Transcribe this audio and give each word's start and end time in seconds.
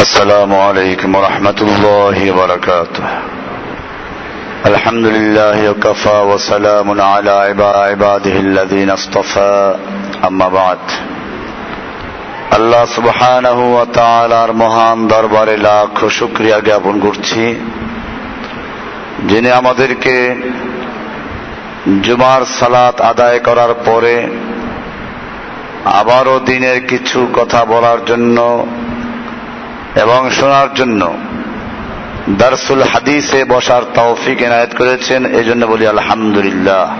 السلام 0.00 0.54
عليكم 0.56 1.14
ورحمة 1.14 1.58
الله 1.62 2.16
وبركاته 2.30 3.04
الحمد 4.66 5.06
لله 5.06 5.70
وكفى 5.70 6.18
وسلام 6.32 7.00
على 7.02 7.34
عباده 7.84 8.36
الذين 8.40 8.90
اصطفى 8.90 9.74
أما 10.24 10.48
بعد 10.50 10.82
আল্লাহ 12.50 12.84
সুবহানাহ 12.96 13.58
ওয়া 13.66 13.86
তাআলার 13.92 14.50
মহান 14.54 14.98
দরবারে 15.08 15.56
লাখ 15.58 15.92
শুকরিয়া 16.10 16.58
জ্ঞাপন 16.60 16.94
করছি 17.00 17.42
যিনি 19.26 19.50
আমাদেরকে 19.50 20.16
জুমার 22.02 22.42
সালাত 22.60 22.96
আদায় 23.02 23.38
করার 23.38 23.72
পরে 23.86 24.16
আবারও 26.00 26.36
দিনের 26.40 26.78
কিছু 26.86 27.18
কথা 27.34 27.60
বলার 27.64 28.00
জন্য 28.04 28.38
এবং 29.95 30.29
শোনার 30.29 30.73
জন্য 30.73 31.13
দারসুল 32.29 32.81
হাদিসে 32.81 33.43
বসার 33.43 33.81
তৌফিক 33.93 34.41
এনায়ত 34.41 34.69
করেছেন 34.77 35.25
এই 35.25 35.43
জন্য 35.43 35.65
বলি 35.65 35.87
আলহামদুলিল্লাহ। 35.87 36.97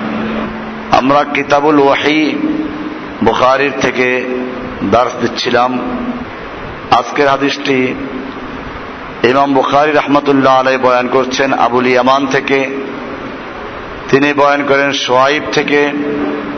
আমরা 0.91 1.23
কিতাবুল 1.23 1.79
ওয়াহি 1.79 2.35
বুখারির 3.23 3.71
থেকে 3.81 4.25
দার্স 4.91 5.11
দিচ্ছিলাম। 5.21 5.79
আজকের 6.91 7.27
হাদিসটি 7.27 7.95
ইমাম 9.23 9.53
বুখারি 9.53 9.91
রহমতুল্লাহ 9.91 10.59
আলাই 10.59 10.77
বয়ান 10.77 11.07
করছেন, 11.07 11.53
আবুল 11.53 11.87
ইয়ামান 11.87 12.27
থেকে। 12.27 12.65
তিনি 14.09 14.33
বয়ান 14.33 14.65
করেন 14.65 14.91
সোয়াইব 14.91 15.43
থেকে, 15.51 15.91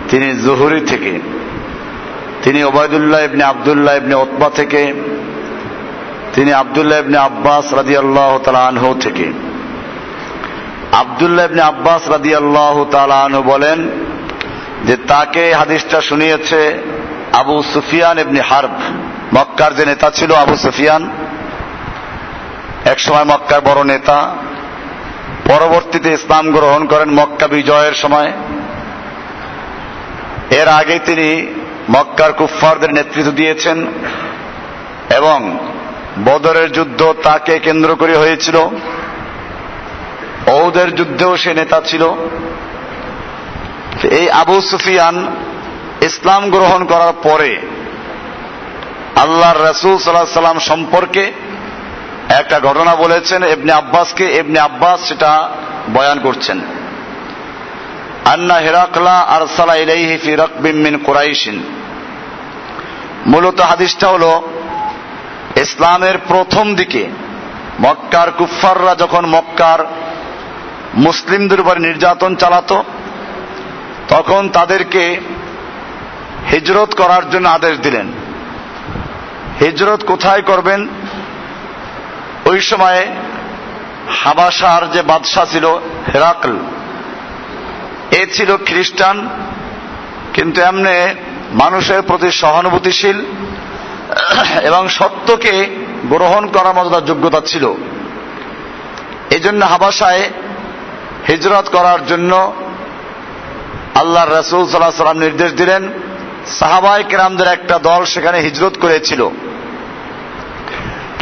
তিনি 0.10 0.34
জহুরি 0.34 0.82
থেকে। 0.82 1.20
তিনি 2.44 2.64
ওবায়দুল্লাহ 2.64 3.24
ইবনে 3.24 3.44
আবদুল্লাহ 3.44 3.96
ইবনে 3.96 4.16
ওতবা 4.16 4.50
থেকে। 4.50 4.94
তিনি 6.34 6.54
আবদুল্লাহ 6.54 7.00
ইবনে 7.00 7.18
আব্বাস 7.18 7.74
রাজি 7.74 7.98
আল্লাহ 7.98 8.30
আনহু 8.56 8.94
থেকে। 9.00 9.28
আবদুল্লাহ 10.92 11.46
ইবনে 11.46 11.62
আব্বাস 11.62 12.10
রাজি 12.10 12.36
আল্লাহ 12.36 12.76
আনহু 13.26 13.44
বলেন 13.44 13.90
যে 14.86 14.96
তাকে 14.96 15.54
হাদিসটা 15.54 16.02
শুনিয়েছে 16.02 16.84
আবু 17.34 17.64
সুফিয়ান 17.74 18.20
ইবনে 18.20 18.42
হার্ব। 18.42 18.76
মক্কার 19.36 19.76
যে 19.76 19.86
নেতা 19.86 20.10
ছিল 20.10 20.32
আবু 20.34 20.56
সুফিয়ান 20.58 21.10
এক 22.86 23.00
সময় 23.00 23.24
মক্কার 23.24 23.62
বড় 23.62 23.84
নেতা। 23.84 24.36
পরবর্তীতে 25.50 26.10
ইসলাম 26.14 26.52
গ্রহণ 26.52 26.82
করেন 26.88 27.10
মক্কা 27.10 27.48
বিজয়ের 27.48 27.94
সময়। 27.94 28.32
এর 30.52 30.68
আগে 30.68 31.00
তিনি 31.06 31.30
মক্কার 31.90 32.34
কুফফারদের 32.34 32.92
নেতৃত্ব 32.94 33.32
দিয়েছেন 33.32 33.78
এবং 35.10 35.40
বদরের 36.26 36.72
যুদ্ধ 36.72 37.14
তাকে 37.24 37.60
কেন্দ্র 37.60 37.96
করে 37.96 38.18
হয়েছিল। 38.18 38.58
ঔদের 40.48 40.96
যুদ্ধেও 40.96 41.38
সে 41.38 41.54
নেতা 41.54 41.82
ছিল। 41.86 42.04
এই 44.12 44.30
আবু 44.30 44.62
সুফিয়ান 44.62 45.36
ইসলাম 46.02 46.50
গ্রহণ 46.50 46.86
করার 46.86 47.14
পরে 47.24 47.58
আল্লাহর 49.16 49.70
রসুল 49.70 49.98
সাল্লাহ 49.98 50.26
সাল্লাম 50.26 50.60
সম্পর্কে 50.60 51.32
একটা 52.30 52.60
ঘটনা 52.60 52.96
বলেছেন 52.96 53.44
এবনে 53.44 53.72
আব্বাসকে 53.72 54.26
এবনে 54.26 54.60
আব্বাস 54.60 55.08
সেটা 55.08 55.50
বয়ান 55.94 56.20
করছেন। 56.20 56.62
আন্না 58.26 58.56
হেরাকলা 58.56 59.20
আর 59.20 59.48
সালা 59.58 59.76
ইলাইহি 59.76 60.18
ফি 60.18 60.36
রাকবিম 60.36 60.76
মিন 60.76 60.98
কুরাইশিন। 60.98 61.64
মূলত 63.26 63.62
হাদিসটা 63.62 64.08
হলো 64.08 64.50
ইসলামের 65.64 66.18
প্রথম 66.28 66.76
দিকে 66.76 67.04
মক্কার 67.82 68.32
কুফাররা 68.32 68.94
যখন 68.96 69.24
মক্কার 69.26 69.80
মুসলিমদের 70.96 71.62
উপর 71.62 71.76
নির্যাতন 71.78 72.36
চালাতো, 72.36 72.84
তখন 74.08 74.50
তাদেরকে 74.50 75.04
হিজরত 76.52 76.92
করার 76.96 77.30
জন্য 77.30 77.50
আদেশ 77.50 77.76
দিলেন। 77.80 78.08
হিজরত 79.62 80.02
কোথায় 80.04 80.42
করবেন? 80.42 80.88
ওই 82.46 82.60
সময়ে 82.62 83.04
হাবাসার 84.24 84.92
যে 84.92 85.02
বাদশাহ 85.02 85.46
ছিল, 85.52 85.66
হেরাকল, 86.14 86.54
এ 88.12 88.22
ছিল 88.34 88.58
খ্রিস্টান, 88.58 89.18
কিন্তু 90.34 90.62
এমনি 90.62 90.98
মানুষের 91.54 92.02
প্রতি 92.02 92.32
সহানুভূতিশীল 92.32 93.18
এবং 94.64 94.88
সত্যকে 94.88 95.70
গ্রহণ 96.06 96.48
করার 96.48 96.76
মতো 96.76 96.90
তার 96.90 97.06
যোগ্যতা 97.06 97.42
ছিল। 97.46 97.74
এই 99.30 99.40
জন্য 99.40 99.66
হাবাসায় 99.66 100.30
হিজরত 101.28 101.70
করার 101.70 102.06
জন্য 102.06 102.54
আল্লাহ 103.96 104.26
রসুল 104.26 104.68
সাল্লাহ 104.68 104.92
সাল্লাম 104.92 105.18
নির্দেশ 105.18 105.54
দিলেন। 105.54 105.90
সাহাবাই 106.60 107.04
কেরামদের 107.04 107.48
একটা 107.48 107.80
দল 107.80 108.06
সেখানে 108.06 108.40
হিজরত 108.40 108.74
করেছিল। 108.82 109.30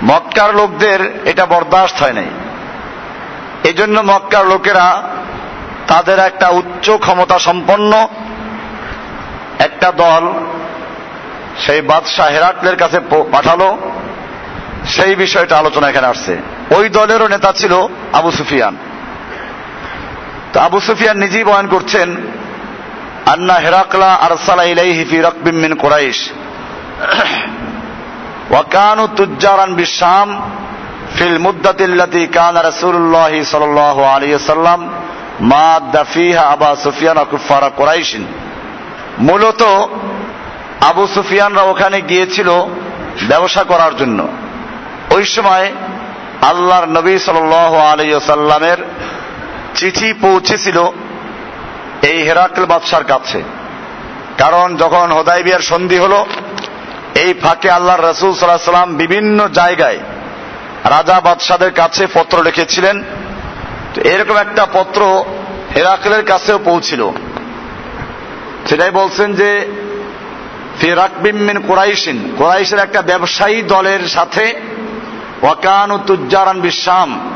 মক্কার 0.03 0.56
লোকদের 0.56 1.22
এটা 1.25 1.46
বরদাস্ত 1.46 2.03
হয় 2.03 2.13
নাই। 2.13 2.25
এই 3.63 3.74
জন্য 3.74 4.01
মক্কার 4.06 4.47
লোকেরা 4.47 5.03
তাদের 5.88 6.19
একটা 6.19 6.50
উচ্চ 6.50 6.90
ক্ষমতা 6.90 7.40
সম্পন্ন 7.40 8.07
একটা 9.59 9.91
দল 9.91 10.34
সেই 11.59 11.81
বাদশাহ 11.81 12.28
হেরাকলের 12.28 12.75
কাছে 12.75 13.00
পাঠালো। 13.31 13.78
সেই 14.85 15.16
বিষয়টা 15.16 15.57
আলোচনা 15.57 15.89
এখানে 15.89 16.07
আসছে। 16.07 16.38
ওই 16.75 16.89
দলেরও 16.89 17.28
নেতা 17.28 17.51
ছিল 17.51 17.88
আবু 18.13 18.31
সুফিয়ান। 18.31 18.75
তো 20.53 20.59
আবু 20.59 20.79
সুফিয়ান 20.79 21.17
নিজেই 21.17 21.44
বয়ান 21.44 21.67
করছেন, 21.67 22.16
আন্না 23.25 23.53
হেরাকলা 23.53 24.13
আরসালা 24.13 24.63
ইলাইহি 24.63 25.03
ফি 25.03 25.17
রাকবিম 25.17 25.56
মিন 25.56 25.73
কুরাইশ। 25.75 26.29
ওয়াকানু 28.50 29.07
তুজ্জারান 29.07 29.73
বিশাম 29.73 30.41
ফিল 31.18 31.38
মুদ্দাতিল্লাতি 31.38 32.28
কানা 32.28 32.63
রাসূলুল্লাহি 32.63 33.45
সাল্লাল্লাহু 33.45 34.01
আলাইহি 34.03 34.38
সাল্লাম 34.38 34.89
মা 35.41 35.79
দাফিহা 35.91 36.41
আবা 36.41 36.75
সুফিয়ান 36.75 37.25
কুফারা 37.31 37.69
কুরাইশিন। 37.69 38.25
মূলত 39.19 39.63
আবু 40.81 41.08
সুফিয়ানরা 41.08 41.62
ওখানে 41.62 42.02
গিয়েছিল 42.02 42.50
ব্যবসা 43.28 43.64
করার 43.64 43.97
জন্য। 43.97 44.28
ওই 45.12 45.25
সময় 45.25 45.72
আল্লাহর 46.42 46.86
নবী 46.86 47.18
সাল 47.18 47.53
আলাইসাল্লামের 47.74 48.78
চিঠি 49.75 50.14
পৌঁছেছিল 50.14 50.81
এই 52.02 52.24
হেরাকল 52.24 52.66
বাদশার 52.66 53.03
কাছে। 53.03 53.44
কারণ 54.38 54.78
যখন 54.78 55.12
হোদাইবিয়ার 55.12 55.59
সন্ধি 55.59 55.97
হলো, 55.97 56.25
এই 57.16 57.34
ফাঁকে 57.34 57.69
আল্লাহর 57.69 58.03
রসুল 58.03 58.34
সাল্লাহ 58.34 58.58
সাল্লাম 58.58 58.96
বিভিন্ন 58.96 59.48
জায়গায় 59.48 59.98
রাজা 60.90 61.19
বাদশাদের 61.19 61.72
কাছে 61.72 62.08
পত্র 62.13 62.44
লিখেছিলেন। 62.44 63.03
তো 63.94 64.02
এরকম 64.02 64.38
একটা 64.38 64.66
পত্র 64.74 65.24
হেরাকলের 65.75 66.25
কাছেও 66.25 66.59
পৌঁছিল। 66.66 67.12
সেটাই 68.66 68.92
বলছেন 68.92 69.34
যে 69.34 69.66
ফিরাকবিমিন 70.81 71.62
কোরাইশিন। 71.68 72.36
কোরাইশের 72.38 72.80
একটা 72.80 73.02
ব্যবসায়ী 73.02 73.62
দলের 73.62 74.08
সাথে 74.08 74.53
ওয়াকানু 75.42 76.00
তুজ্জারান 76.08 76.62
বিশ্বাম 76.62 77.31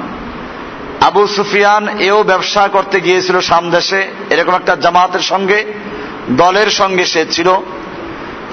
আবু 1.02 1.28
সুফিয়ান 1.28 2.00
এও 2.00 2.24
ব্যবসা 2.24 2.68
করতে 2.68 3.02
গিয়েছিল 3.02 3.42
সাম 3.42 3.72
দেশে। 3.72 4.08
এরকম 4.30 4.56
একটা 4.56 4.76
জামাতের 4.76 5.20
সঙ্গে, 5.20 5.74
দলের 6.30 6.70
সঙ্গে 6.70 7.06
সে 7.06 7.26
ছিল। 7.32 7.54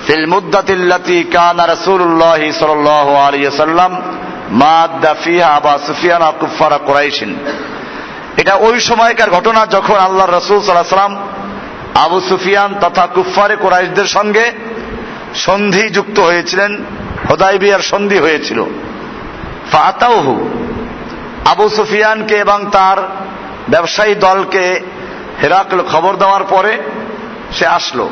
ফিল 0.06 0.26
মুদ্দাতিল্লাতি 0.26 1.24
কানা 1.32 1.66
রাসূলুল্লাহি 1.66 2.52
সাল্লাল্লাহু 2.52 3.14
আলাইহি 3.14 3.56
সাল্লাম 3.56 4.02
মাদ্দা 4.50 5.14
ফিহা 5.24 5.48
আবা 5.48 5.78
সুফিয়ান 5.86 6.32
কুফারা 6.40 6.78
কুরাইশিন। 6.78 7.36
এটা 8.36 8.54
ওই 8.54 8.80
সময়কার 8.80 9.30
ঘটনা 9.30 9.66
যখন 9.66 9.94
আল্লাহ 9.94 10.26
রসুল 10.26 10.60
সাল্লাহ 10.60 10.96
সাল্লাম 10.96 11.16
আবু 11.94 12.20
সুফিয়ান 12.20 12.74
তথা 12.80 13.06
কুফারে 13.06 13.56
কোরাইশদের 13.56 14.06
সঙ্গে 14.06 14.52
সন্ধি 15.34 15.88
যুক্ত 15.88 16.18
হয়েছিলেন 16.18 16.76
হোদাই 16.76 17.30
হোদাইবিয়ার 17.30 17.80
সন্ধি 17.80 18.18
হয়েছিল। 18.18 18.64
ফাতাউহু 19.72 20.48
আবু 21.44 21.68
সুফিয়ানকে 21.68 22.34
এবং 22.34 22.70
তার 22.72 22.96
ব্যবসায়ী 23.68 24.14
দলকে 24.14 24.80
হেরাকল 25.42 25.82
খবর 25.82 26.16
দেওয়ার 26.16 26.44
পরে 26.44 26.78
সে 27.52 27.66
আসলো। 27.66 28.10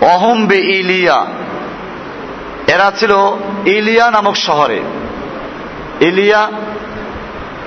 অহম 0.00 0.46
বে 0.46 0.56
ইলিয়া, 0.56 1.26
এরা 2.66 2.92
ছিল 2.98 3.16
ইলিয়া 3.66 4.10
নামক 4.10 4.36
শহরে। 4.36 4.82
ইলিয়া 6.00 6.50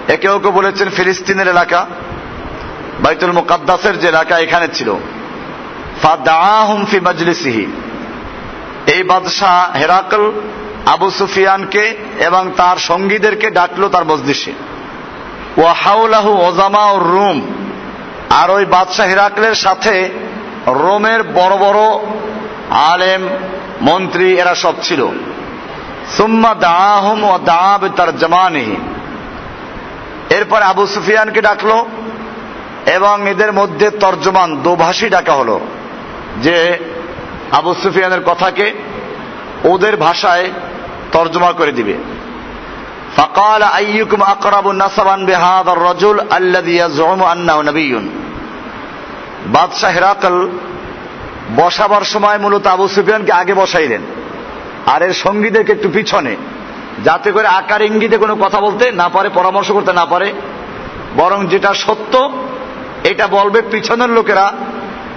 একে 0.08 0.30
ওকে 0.30 0.50
বলেছেন 0.50 0.90
ফিলিস্তিনের 0.90 1.48
এলাকা, 1.48 1.86
বাইতুল 3.00 3.32
মুকাদ্দাসের 3.32 4.00
যে 4.00 4.08
এলাকা 4.08 4.38
এখানে 4.38 4.68
ছিল। 4.74 4.94
ফাদাহুম 6.02 6.86
ফি 6.86 7.00
মজলিসিহি 7.00 7.68
এই 8.88 9.04
বাদশাহ 9.04 9.78
হেরাকল 9.78 10.32
আবু 10.86 11.12
সুফিয়ানকে 11.12 11.98
এবং 12.20 12.52
তার 12.58 12.78
সঙ্গীদেরকে 12.78 13.50
ডাকলো 13.50 13.90
তার 13.90 14.06
মজলিসে। 14.06 14.54
ও 15.58 15.62
হাউলাহু 15.62 16.42
ওজামা 16.48 16.86
ও 16.86 17.00
রুম। 17.00 17.42
আর 18.30 18.52
ওই 18.52 18.66
বাদশাহ 18.66 19.08
হেরাকলের 19.08 19.56
সাথে 19.56 20.10
রোমের 20.68 21.24
বড় 21.24 21.58
বড় 21.58 21.80
আলেম, 22.70 23.28
মন্ত্রী 23.82 24.38
এরা 24.38 24.56
সব 24.56 24.74
ছিল। 24.84 25.08
সুম্মা 26.18 26.54
দাহুম 26.54 27.24
ও 27.24 27.38
দাব 27.46 27.88
তার 27.88 28.18
জামানি 28.18 28.76
এরপর 30.30 30.62
আবু 30.62 30.88
সুফিয়ানকে 30.88 31.42
ডাকলো 31.42 31.86
এবং 32.86 33.30
এদের 33.30 33.54
মধ্যে 33.54 33.90
তর্জমান 33.90 34.56
দোভাষী 34.56 35.10
ডাকা 35.10 35.34
হলো 35.34 35.60
যে 36.42 36.80
আবু 37.53 37.71
সুফিয়ানের 37.75 38.23
কথাকে 38.25 38.67
ওদের 39.65 39.95
ভাষায় 39.97 40.47
তর্জমা 41.13 41.53
করে 41.53 41.73
দিবে 41.73 41.97
فقال 43.17 43.63
أيكم 43.81 44.21
أقرب 44.25 44.67
نسبا 44.75 45.17
بهذا 45.29 45.73
الرجل 45.73 46.17
الذي 46.33 46.77
يزعم 46.77 47.23
أنه 47.25 47.57
نبي 47.63 47.93
বাদশাহ 49.47 49.93
হেরাকল 49.93 50.37
বসাবার 51.57 52.05
সময় 52.05 52.39
মূলত 52.39 52.65
আবু 52.67 52.85
সুফিয়ানকে 52.89 53.33
আগে 53.33 53.55
বসাইলেন 53.55 54.03
আর 54.87 55.01
এর 55.03 55.15
সঙ্গীদেরকে 55.15 55.73
একটু 55.73 55.89
পিছনে 55.89 56.33
যাতে 57.05 57.29
করে 57.33 57.49
আকার 57.51 57.83
ইঙ্গিতে 57.83 58.17
কোনো 58.17 58.35
কথা 58.37 58.59
বলতে 58.61 58.85
না 58.93 59.07
পারে 59.09 59.29
পরামর্শ 59.29 59.69
করতে 59.73 59.93
না 59.93 60.05
পারে 60.07 60.29
বরং 61.17 61.41
যেটা 61.47 61.71
সত্য 61.75 62.15
এটা 63.05 63.27
বলবে 63.29 63.61
পিছনের 63.63 64.11
লোকেরা 64.11 64.47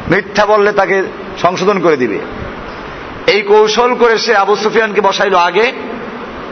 মিথ্যা 0.09 0.43
বললে 0.45 0.71
তাকে 0.71 0.97
সংশোধন 1.42 1.80
করে 1.80 1.96
দিবে। 1.96 2.18
এই 3.26 3.42
কৌশল 3.42 3.94
করে 3.94 4.18
সে 4.18 4.36
আবু 4.36 4.56
সুফিয়ানকে 4.56 5.00
বসাইল 5.00 5.34
আগে, 5.34 5.72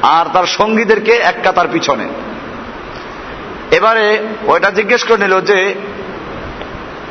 আর 0.03 0.27
তার 0.33 0.47
সঙ্গীদেরকে 0.47 1.13
এক 1.13 1.37
কাতার 1.45 1.69
পিছনে। 1.73 2.09
এবারে 3.71 4.19
ওইটা 4.47 4.71
জিজ্ঞেস 4.71 5.05
করে 5.05 5.19
নিল 5.19 5.41
যে, 5.41 5.75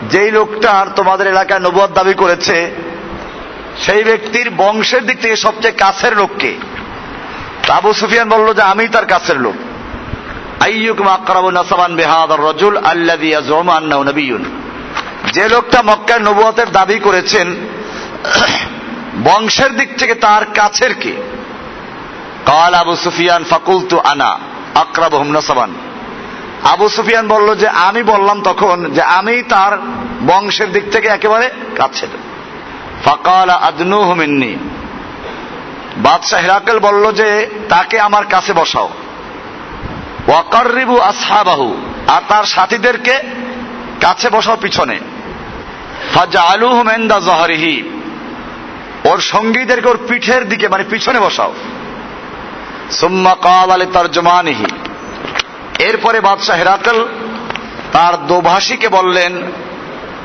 যেই 0.09 0.31
লোকটার 0.31 0.85
তোমাদের 0.95 1.27
এলাকায় 1.27 1.59
নবুয়াদ 1.59 1.91
দাবি 1.93 2.13
করেছে, 2.13 2.57
সেই 3.85 4.03
ব্যক্তির 4.03 4.49
বংশের 4.57 5.05
দিক 5.05 5.17
থেকে 5.21 5.35
সবচেয়ে 5.35 5.79
কাছের 5.79 6.17
লোককে 6.17 6.51
আবু 7.69 7.93
সুফিয়ান 7.93 8.29
বলল 8.29 8.53
যে 8.53 8.61
আমি 8.61 8.87
তার 8.87 9.05
কাছের 9.05 9.39
লোক। 9.39 9.55
আইয়ুকুম 10.59 11.07
আকরাবু 11.07 11.49
নাসাবান 11.49 11.95
বিহাদ 11.95 12.31
রজুল 12.31 12.77
আল্লাযী 12.77 13.27
ইয়াজুমু 13.27 14.03
নাবিয়্যুন 14.05 14.43
যে 15.33 15.49
লোকটা 15.49 15.81
মক্কার 15.81 16.21
নবুয়তের 16.21 16.71
দাবি 16.71 16.99
করেছেন, 16.99 17.55
বংশের 19.23 19.75
দিক 19.75 19.97
থেকে 19.97 20.15
তার 20.15 20.45
কাছের 20.45 20.93
কে? 20.93 21.11
কাল 22.45 22.73
আবু 22.73 22.95
সুফিয়ান 22.95 23.43
ফাকুলতু 23.43 23.99
আনা, 23.99 24.37
আকরাবহুম 24.75 25.31
নাসাবান। 25.31 25.73
আবু 26.63 26.89
সুফিয়ান 26.89 27.27
বলল 27.27 27.55
যে, 27.55 27.67
আমি 27.67 28.03
বললাম 28.03 28.41
তখন 28.41 28.91
যে, 28.93 29.01
আমি 29.01 29.41
তার 29.41 29.77
বংশের 30.27 30.71
দিক 30.71 30.91
থেকে 30.91 31.07
একেবারে 31.07 31.49
কাছের। 31.75 32.07
ফাকাল 33.05 33.49
আদনু 33.49 34.13
মিন্নি। 34.13 34.55
বাদশাহ 35.97 36.39
হিরাকেল 36.39 36.79
বলল 36.79 37.11
যে, 37.11 37.49
তাকে 37.69 37.99
আমার 37.99 38.25
কাছে 38.25 38.53
বসাও। 38.53 38.89
ওয়াকারিবু 40.27 40.99
আসহাবাহু, 40.99 41.77
আর 42.07 42.21
তার 42.27 42.43
সাথীদেরকে 42.43 43.19
কাছে 44.01 44.29
বসাও 44.29 44.57
পিছনে। 44.61 44.99
আলু 46.17 46.67
হুমেন্দা 46.67 47.19
জহরিহি 47.19 47.83
ওর 49.05 49.19
সঙ্গীদেরকে 49.19 49.89
ওর 49.89 49.99
পিঠের 50.07 50.49
দিকে 50.49 50.67
মানে 50.67 50.83
পিছনে 50.89 51.19
বসাও। 51.19 51.53
সুম্মা 52.91 53.35
কাল 53.41 53.71
আলী 53.71 53.85
তর্জমানিহি 53.93 54.65
এরপরে 55.79 56.21
বাদশাহ 56.21 56.57
হেরাকল 56.57 57.07
তার 57.93 58.27
দোভাষীকে 58.27 58.87
বললেন 58.87 59.51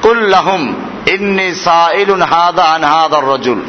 কুল্লাহুম 0.03 0.75
ইন্নি 1.07 1.55
সাইলুন 1.55 2.23
হাদা 2.23 2.65
আন 2.65 2.85
হাদার 2.85 3.27
রজুল। 3.27 3.61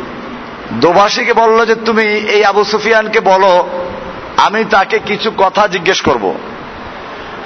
দোভাষীকে 0.71 1.33
বলল 1.33 1.65
যে, 1.65 1.75
তুমি 1.75 2.03
এই 2.03 2.45
আবু 2.45 2.63
সুফিয়ানকে 2.63 3.19
বলো, 3.19 3.69
আমি 4.37 4.63
তাকে 4.63 4.99
কিছু 4.99 5.31
কথা 5.37 5.67
জিজ্ঞেস 5.67 6.01
করব। 6.01 6.33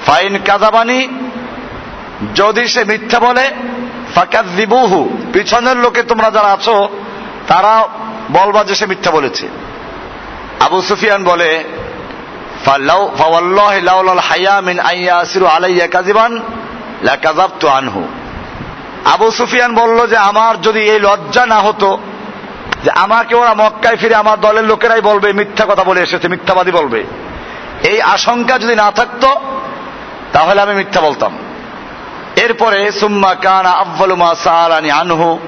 ফাইন 0.06 0.38
কাদাবানি 0.46 1.08
যদি 2.36 2.68
সে 2.68 2.84
মিথ্যা 2.84 3.20
বলে 3.20 3.52
পিছনের 5.34 5.78
লোকে 5.78 6.04
তোমরা 6.04 6.32
যারা 6.32 6.48
আছো, 6.48 6.90
তারা 7.48 7.88
বলবা 8.32 8.64
যে 8.64 8.76
সে 8.76 8.86
মিথ্যা 8.86 9.12
বলেছে। 9.12 9.48
আবু 10.60 10.82
সুফিয়ান 10.82 11.24
বলে 11.24 11.64
আবু 19.06 19.32
সুফিয়ান 19.32 19.76
বলল 19.76 20.08
যে, 20.08 20.18
আমার 20.18 20.62
যদি 20.62 20.80
এই 20.80 21.00
লজ্জা 21.00 21.46
না 21.46 21.56
হতো, 21.56 21.98
যে 22.84 22.92
আমাকে 22.92 23.36
ওরা 23.36 23.54
মক্কায় 23.54 23.96
ফিরে 23.96 24.16
আমার 24.16 24.42
দলের 24.42 24.64
লোকেরাই 24.64 25.02
বলবে, 25.02 25.34
মিথ্যা 25.34 25.66
কথা 25.66 25.84
বলে 25.84 26.02
এসেছে, 26.02 26.28
মিথ্যাবাদী 26.28 26.72
বলবে। 26.72 27.04
এই 27.84 28.02
আশঙ্কা 28.02 28.58
যদি 28.58 28.76
না 28.76 28.92
থাকতো, 28.92 29.36
তাহলে 30.34 30.62
আমি 30.62 30.76
মিথ্যা 30.76 31.02
বলতাম। 31.02 31.38
এরপরে, 32.44 32.92
সুম্মা 32.92 33.36
কানা 33.36 33.70
আব্বালুমা 33.70 34.36
সালানি 34.36 34.92
আনহু। 34.92 35.40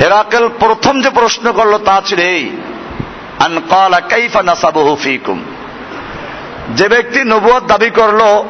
হেরাকেল 0.00 0.48
প্রথম 0.48 1.00
যে 1.00 1.10
প্রশ্ন 1.10 1.52
করল 1.52 1.78
তা 1.78 2.02
ছিল 2.06 2.20
এই, 2.20 2.50
আন 3.38 3.60
কাইফা 4.08 4.42
নাসাবহু 4.42 4.96
ফিকুম। 4.96 5.44
যে 6.70 6.88
ব্যক্তি 6.88 7.24
নবুয়াদ 7.24 7.66
দাবি 7.66 7.90
করল, 7.90 8.44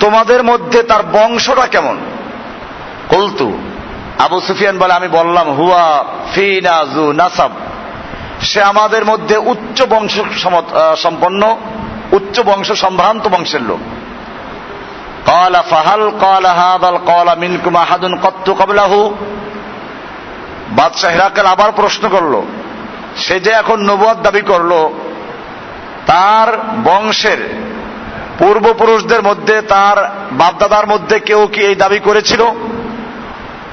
তোমাদের 0.00 0.44
মধ্যে 0.44 0.82
তার 0.82 1.02
বংশটা 1.02 1.66
কেমন? 1.66 1.98
কলতু। 3.08 3.58
আবু 4.18 4.40
সুফিয়ান 4.40 4.78
বলে, 4.78 4.92
আমি 4.92 5.08
বললাম, 5.08 5.50
হুয়া 5.50 6.04
ফিনাজু 6.34 7.12
নাসাব। 7.12 7.50
সে 8.40 8.62
আমাদের 8.62 9.04
মধ্যে 9.04 9.36
উচ্চ 9.36 9.82
বংশ 9.82 10.20
সম্পন্ন, 10.96 11.56
উচ্চ 12.12 12.40
বংশ 12.40 12.72
সম্ভ্রান্ত 12.72 13.28
বংশের 13.28 13.62
লোক। 13.62 13.78
قال 15.25 15.53
فهل 15.63 16.01
قال 16.25 16.45
هذا 16.63 16.87
القول 16.89 17.27
منكم 17.39 17.73
احد 17.75 18.03
قط 18.23 18.47
قبله 18.61 18.93
বাদশাহ 20.77 21.11
হিরাকেল 21.15 21.47
আবার 21.47 21.69
প্রশ্ন 21.71 22.03
করলো 22.09 22.39
সে 23.17 23.35
যে 23.39 23.51
এখন 23.51 23.77
নবুয়াদ 23.89 24.17
দাবি 24.21 24.41
করলো 24.41 24.79
তার 26.05 26.47
বংশের 26.83 27.41
পূর্বপুরুষদের 28.37 29.21
মধ্যে 29.21 29.55
তার 29.73 29.97
বাপদাদার 30.31 30.85
মধ্যে 30.87 31.15
কেউ 31.19 31.41
কি 31.47 31.59
এই 31.61 31.75
দাবি 31.75 31.99
করেছিল 31.99 32.41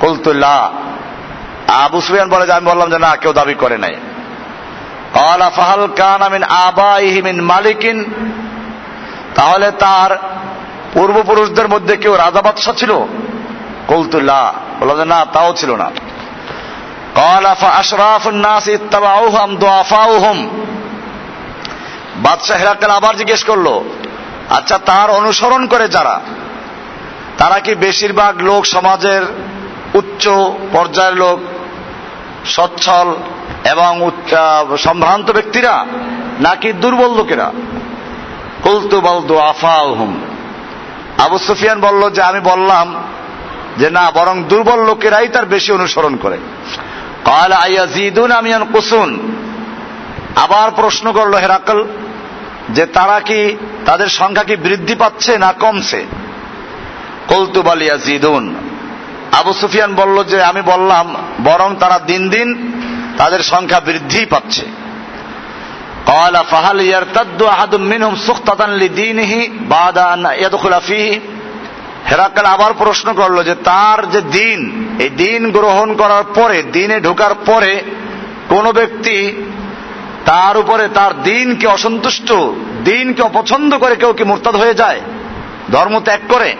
কলতুল্লাহ 0.00 0.60
আবু 1.84 1.98
সুফিয়ান 2.00 2.28
বলে 2.28 2.44
যে 2.46 2.52
আমি 2.52 2.66
বললাম 2.66 2.88
যে 2.90 2.98
না 2.98 3.10
কেউ 3.16 3.32
দাবি 3.32 3.54
করে 3.54 3.76
নাই 3.78 3.94
আলা 5.30 5.48
ফাহাল 5.50 5.84
কান 6.00 6.20
আমিন 6.22 6.42
আবাইহি 6.66 7.20
মিন 7.22 7.36
মালিকিন 7.42 7.96
তাহলে 9.34 9.68
তার 9.84 10.10
পূর্বপুরুষদের 10.97 11.67
মধ্যে 11.67 11.97
কেউ 11.97 12.13
রাজা 12.17 12.41
বাদশাহ 12.41 12.73
ছিল? 12.75 12.91
কলতুল্লাহ 13.87 14.43
বলা 14.79 14.95
যায় 14.95 15.05
না, 15.05 15.25
তাও 15.25 15.53
ছিল 15.53 15.71
না। 15.75 15.87
বাদশাহ 22.23 22.57
হেরাকাল 22.57 22.91
আবার 22.91 23.17
জিজ্ঞেস 23.17 23.43
করল 23.43 23.67
আচ্ছা 24.49 24.77
তার 24.77 25.09
অনুসরণ 25.11 25.67
করে 25.67 25.87
যারা, 25.87 26.21
তারা 27.37 27.59
কি 27.59 27.75
বেশিরভাগ 27.75 28.33
লোক 28.41 28.65
সমাজের 28.65 29.23
উচ্চ 29.93 30.27
পর্যায়ের 30.73 31.15
লোক, 31.15 31.39
সচ্ছল 32.45 33.07
এবং 33.71 34.11
সম্ভ্রান্ত 34.77 35.31
ব্যক্তিরা, 35.31 35.73
নাকি 36.39 36.69
দুর্বল 36.73 37.11
লোকেরা? 37.15 37.51
কলতুবাল 38.63 39.19
দোয়াফা 39.21 39.77
হুম 39.99 40.13
আবু 41.17 41.37
সুফিয়ান 41.37 41.79
বলল, 41.81 42.09
যে 42.09 42.21
আমি 42.21 42.39
বললাম, 42.39 43.03
যে 43.77 43.89
না, 43.89 44.11
বরং 44.11 44.43
দুর্বল 44.43 44.85
লোকেরাই 44.85 45.27
তার 45.27 45.45
বেশি 45.45 45.71
অনুসরণ 45.71 46.15
করে। 46.15 46.37
কুসুন 48.73 49.09
আবার 50.35 50.71
প্রশ্ন 50.71 51.11
করল 51.11 51.33
হেরাকল 51.33 51.87
যে 52.69 52.85
তারা 52.85 53.19
কি 53.19 53.57
তাদের 53.85 54.07
সংখ্যা 54.07 54.43
কি 54.43 54.55
বৃদ্ধি 54.55 54.95
পাচ্ছে 54.95 55.37
না 55.37 55.53
কমছে? 55.59 56.05
কৌতুবাল 57.27 57.81
ইয়াজিদুন। 57.81 58.55
আবু 59.31 59.53
সুফিয়ান 59.53 59.95
বলল, 59.95 60.23
যে 60.23 60.43
আমি 60.43 60.61
বললাম, 60.61 61.15
বরং 61.43 61.75
তারা 61.79 61.99
দিন 61.99 62.29
দিন 62.29 62.73
তাদের 63.17 63.39
সংখ্যা 63.39 63.79
বৃদ্ধি 63.79 64.25
পাচ্ছে। 64.25 64.76
قال 66.06 66.34
فهل 66.44 66.80
يرتد 66.80 67.42
احد 67.42 67.74
منهم 67.74 68.14
سخطة 68.18 68.66
لدينه 68.66 69.32
بعد 69.68 69.98
ان 69.98 70.26
يدخل 70.38 70.74
فيه 70.80 71.12
হেরাকাল 72.10 72.46
আবার 72.46 72.72
প্রশ্ন 72.72 73.08
করলো 73.12 73.40
যে 73.42 73.54
তার 73.64 73.98
যে 74.10 74.20
দিন 74.32 74.60
এই 74.98 75.10
দিন 75.16 75.42
গ্রহণ 75.50 75.88
করার 75.96 76.24
পরে 76.34 76.58
দিনে 76.72 76.96
ঢোকার 77.00 77.34
পরে 77.46 77.72
কোন 78.48 78.64
ব্যক্তি 78.72 79.18
তার 80.26 80.54
উপরে 80.58 80.84
তার 80.88 81.12
দিনকে 81.22 81.66
অসন্তুষ্ট 81.66 82.28
দিনকে 82.84 83.22
অপছন্দ 83.22 83.70
করে 83.78 83.94
কেউ 83.96 84.12
কি 84.12 84.24
মোরতাদ 84.24 84.54
হয়ে 84.56 84.74
যায় 84.74 85.00
ধর্ম 85.72 85.94
ত্যাগ 86.00 86.20
করে 86.28 86.50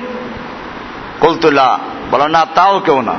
কলতুল্লাহ 1.21 1.71
বলো 2.11 2.26
না 2.29 2.43
তাও 2.55 2.75
কেউ 2.81 3.00
না 3.02 3.17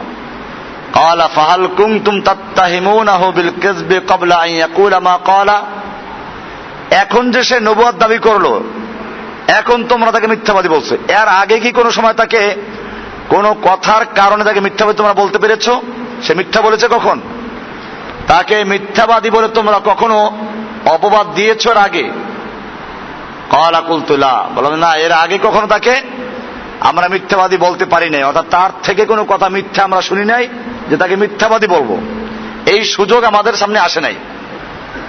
قال 0.94 1.20
فهل 1.30 1.62
كنتم 1.80 2.16
تتهمونه 2.22 3.22
بالكذب 3.30 3.92
قبل 4.08 4.32
ان 4.46 4.50
يقول 4.64 4.94
ما 4.98 5.16
قال 5.30 5.50
এখন 6.91 7.31
যে 7.31 7.43
সে 7.45 7.57
নবুয়াদ 7.61 7.97
দাবি 7.99 8.19
করল, 8.19 8.47
এখন 9.49 9.79
তোমরা 9.85 10.11
তাকে 10.11 10.27
মিথ্যাবাদী 10.27 10.69
বলছো। 10.69 10.95
এর 10.95 11.29
আগে 11.43 11.57
কি 11.61 11.71
কোনো 11.73 11.91
সময় 11.91 12.13
তাকে 12.13 12.41
কোনো 13.29 13.51
কথার 13.63 14.03
কারণে 14.05 14.45
তাকে 14.45 14.61
মিথ্যাবাদী 14.61 14.97
তোমরা 14.97 15.15
বলতে 15.15 15.39
পেরেছ? 15.39 15.67
সে 16.23 16.33
মিথ্যা 16.35 16.61
বলেছে 16.61 16.89
কখন? 16.89 17.21
তাকে 18.27 18.65
মিথ্যাবাদী 18.65 19.31
বলে 19.31 19.49
তোমরা 19.49 19.81
কখনো 19.85 20.19
অপবাদ 20.87 21.27
দিয়েছ 21.35 21.67
এর 21.67 21.77
আগে? 21.77 22.07
বললাম 24.55 24.75
না, 24.75 24.91
এর 24.95 25.13
আগে 25.13 25.39
কখনো 25.39 25.67
তাকে 25.67 25.95
আমরা 26.81 27.09
মিথ্যাবাদী 27.09 27.57
বলতে 27.57 27.85
পারি 27.85 28.11
নাই। 28.11 28.23
অর্থাৎ 28.23 28.47
তার 28.51 28.71
থেকে 28.83 29.05
কোনো 29.05 29.25
কথা 29.25 29.49
মিথ্যা 29.49 29.85
আমরা 29.85 30.01
শুনি 30.01 30.25
নাই 30.25 30.49
যে 30.91 30.97
তাকে 30.97 31.17
মিথ্যাবাদী 31.17 31.67
বলব। 31.67 31.91
এই 32.67 32.85
সুযোগ 32.85 33.25
আমাদের 33.25 33.55
সামনে 33.57 33.79
আসে 33.79 34.01
নাই। 34.01 34.15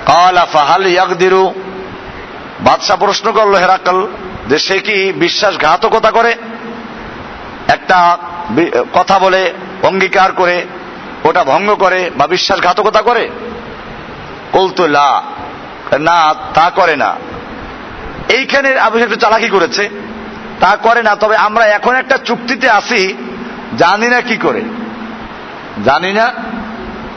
কলা 0.05 0.45
ফাহাল 0.45 0.87
ইয়াকদিরু 0.87 1.53
বাদশাহ 2.61 2.97
প্রশ্ন 2.97 3.31
করল 3.31 3.55
হেরাকল 3.55 4.07
যে 4.49 4.59
সে 4.59 4.79
কি 4.79 5.13
বিশ্বাসঘাতকতা 5.13 6.11
করে? 6.11 6.35
একটা 7.67 8.17
কথা 8.93 9.19
বলে, 9.19 9.53
অঙ্গীকার 9.83 10.31
করে, 10.31 10.65
ওটা 11.23 11.43
ভঙ্গ 11.43 11.73
করে 11.73 12.11
বা 12.17 12.27
বিশ্বাসঘাতকতা 12.27 13.01
করে? 13.01 13.29
কলতুল্লা 14.51 15.23
না, 15.99 16.35
তা 16.53 16.71
করে 16.75 16.95
না। 16.95 17.15
এইখানে 18.29 18.79
আবু 18.79 18.97
একটু 18.97 19.15
চালাকি 19.15 19.49
করেছে। 19.49 19.89
তা 20.59 20.75
করে 20.75 21.03
না, 21.03 21.15
তবে 21.15 21.37
আমরা 21.37 21.65
এখন 21.65 21.95
একটা 21.95 22.17
চুক্তিতে 22.17 22.69
আসি 22.69 23.13
জানি 23.77 24.07
না 24.07 24.21
কি 24.21 24.37
করে। 24.37 24.61
জানি 25.85 26.13
না 26.13 26.33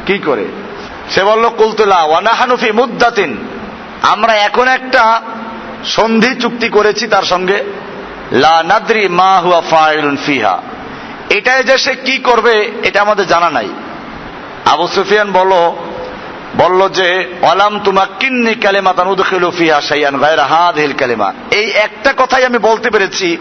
কি 0.06 0.18
করে। 0.18 0.46
সে 1.10 1.24
বলল 1.24 1.48
কুলতুলা 1.48 2.02
ওয়ানাহানুফি 2.02 2.72
মুদাতিন 2.72 3.36
আমরা 4.02 4.34
এখন 4.34 4.68
একটা 4.68 5.22
সন্ধি 5.84 6.34
চুক্তি 6.34 6.68
করেছি 6.68 7.06
তার 7.06 7.22
সঙ্গে, 7.22 7.64
লা 8.32 8.62
নাদ্রি 8.62 9.08
মা 9.08 9.38
হুয়া 9.38 9.60
ফাইলুন 9.60 10.16
ফিহা। 10.26 10.62
এটাই 11.30 11.62
যে 11.62 11.78
সে 11.78 11.94
কি 11.94 12.18
করবে, 12.18 12.72
এটা 12.82 13.02
আমাদের 13.02 13.26
জানা 13.26 13.50
নাই। 13.50 13.68
আবু 14.66 14.88
সুফিয়ান 14.88 15.32
বলো 15.32 15.76
বলল 16.56 16.88
যে 16.88 17.34
অলাম 17.42 17.80
তুমা 17.80 18.06
কিন্নি 18.20 18.54
কালেমা 18.54 18.92
তানুদখিলু 18.92 19.50
ফিহা 19.50 19.80
গায়রা 20.10 20.44
হাদিল 20.44 20.92
কালেমা। 20.92 21.32
এই 21.50 21.70
একটা 21.70 22.14
কথাই 22.16 22.44
আমি 22.44 22.58
বলতে 22.58 22.90
পেরেছি। 22.90 23.36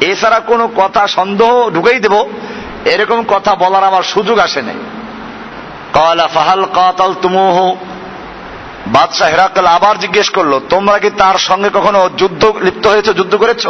এছাড়া 0.00 0.40
কোনো 0.40 0.68
কথা 0.76 1.06
সন্দেহ 1.06 1.70
ঢুকেই 1.70 2.00
দেব, 2.00 2.24
এরকম 2.84 3.24
কথা 3.28 3.54
বলার 3.54 3.84
আমার 3.84 4.02
সুযোগ 4.02 4.38
আসে 4.38 4.62
নাই। 4.62 4.74
কলা 5.92 6.26
ফাহাল 6.26 6.64
কাতাল 6.64 7.14
তুমুহু 7.22 7.76
বাদশাহ 8.86 9.28
হেরাকাল 9.28 9.66
আবার 9.66 9.98
জিজ্ঞেস 9.98 10.28
করল, 10.28 10.60
তোমরা 10.68 10.98
কি 10.98 11.10
তার 11.10 11.38
সঙ্গে 11.38 11.70
কখনো 11.74 12.10
যুদ্ধ, 12.16 12.52
লিপ্ত 12.62 12.86
হয়েছে, 12.86 13.14
যুদ্ধ 13.14 13.36
করেছ? 13.36 13.66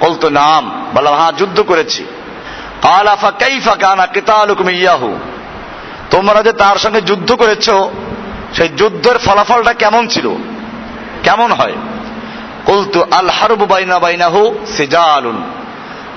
বলতো 0.00 0.28
নাম। 0.28 0.86
বললাম 0.94 1.14
হ্যাঁ 1.14 1.32
যুদ্ধ 1.32 1.60
করেছি। 1.60 2.04
আলাফা 2.82 3.30
কাইফা 3.30 3.74
কানা 3.74 4.06
কিতালুকুম 4.06 4.70
ইয়াহু। 4.70 5.18
তোমরা 6.10 6.42
যে 6.42 6.52
তার 6.52 6.76
সঙ্গে 6.76 7.00
যুদ্ধ 7.00 7.32
করেছ, 7.32 7.70
সেই 8.54 8.68
যুদ্ধের 8.68 9.18
ফলাফলটা 9.18 9.72
কেমন 9.72 10.08
ছিল? 10.08 10.34
কেমন 11.22 11.52
হয়? 11.52 11.72
কলতু, 12.66 13.02
আল 13.10 13.54
বাইনা 13.54 13.98
বাইনাহু 13.98 14.54
সিজালুন। 14.76 15.42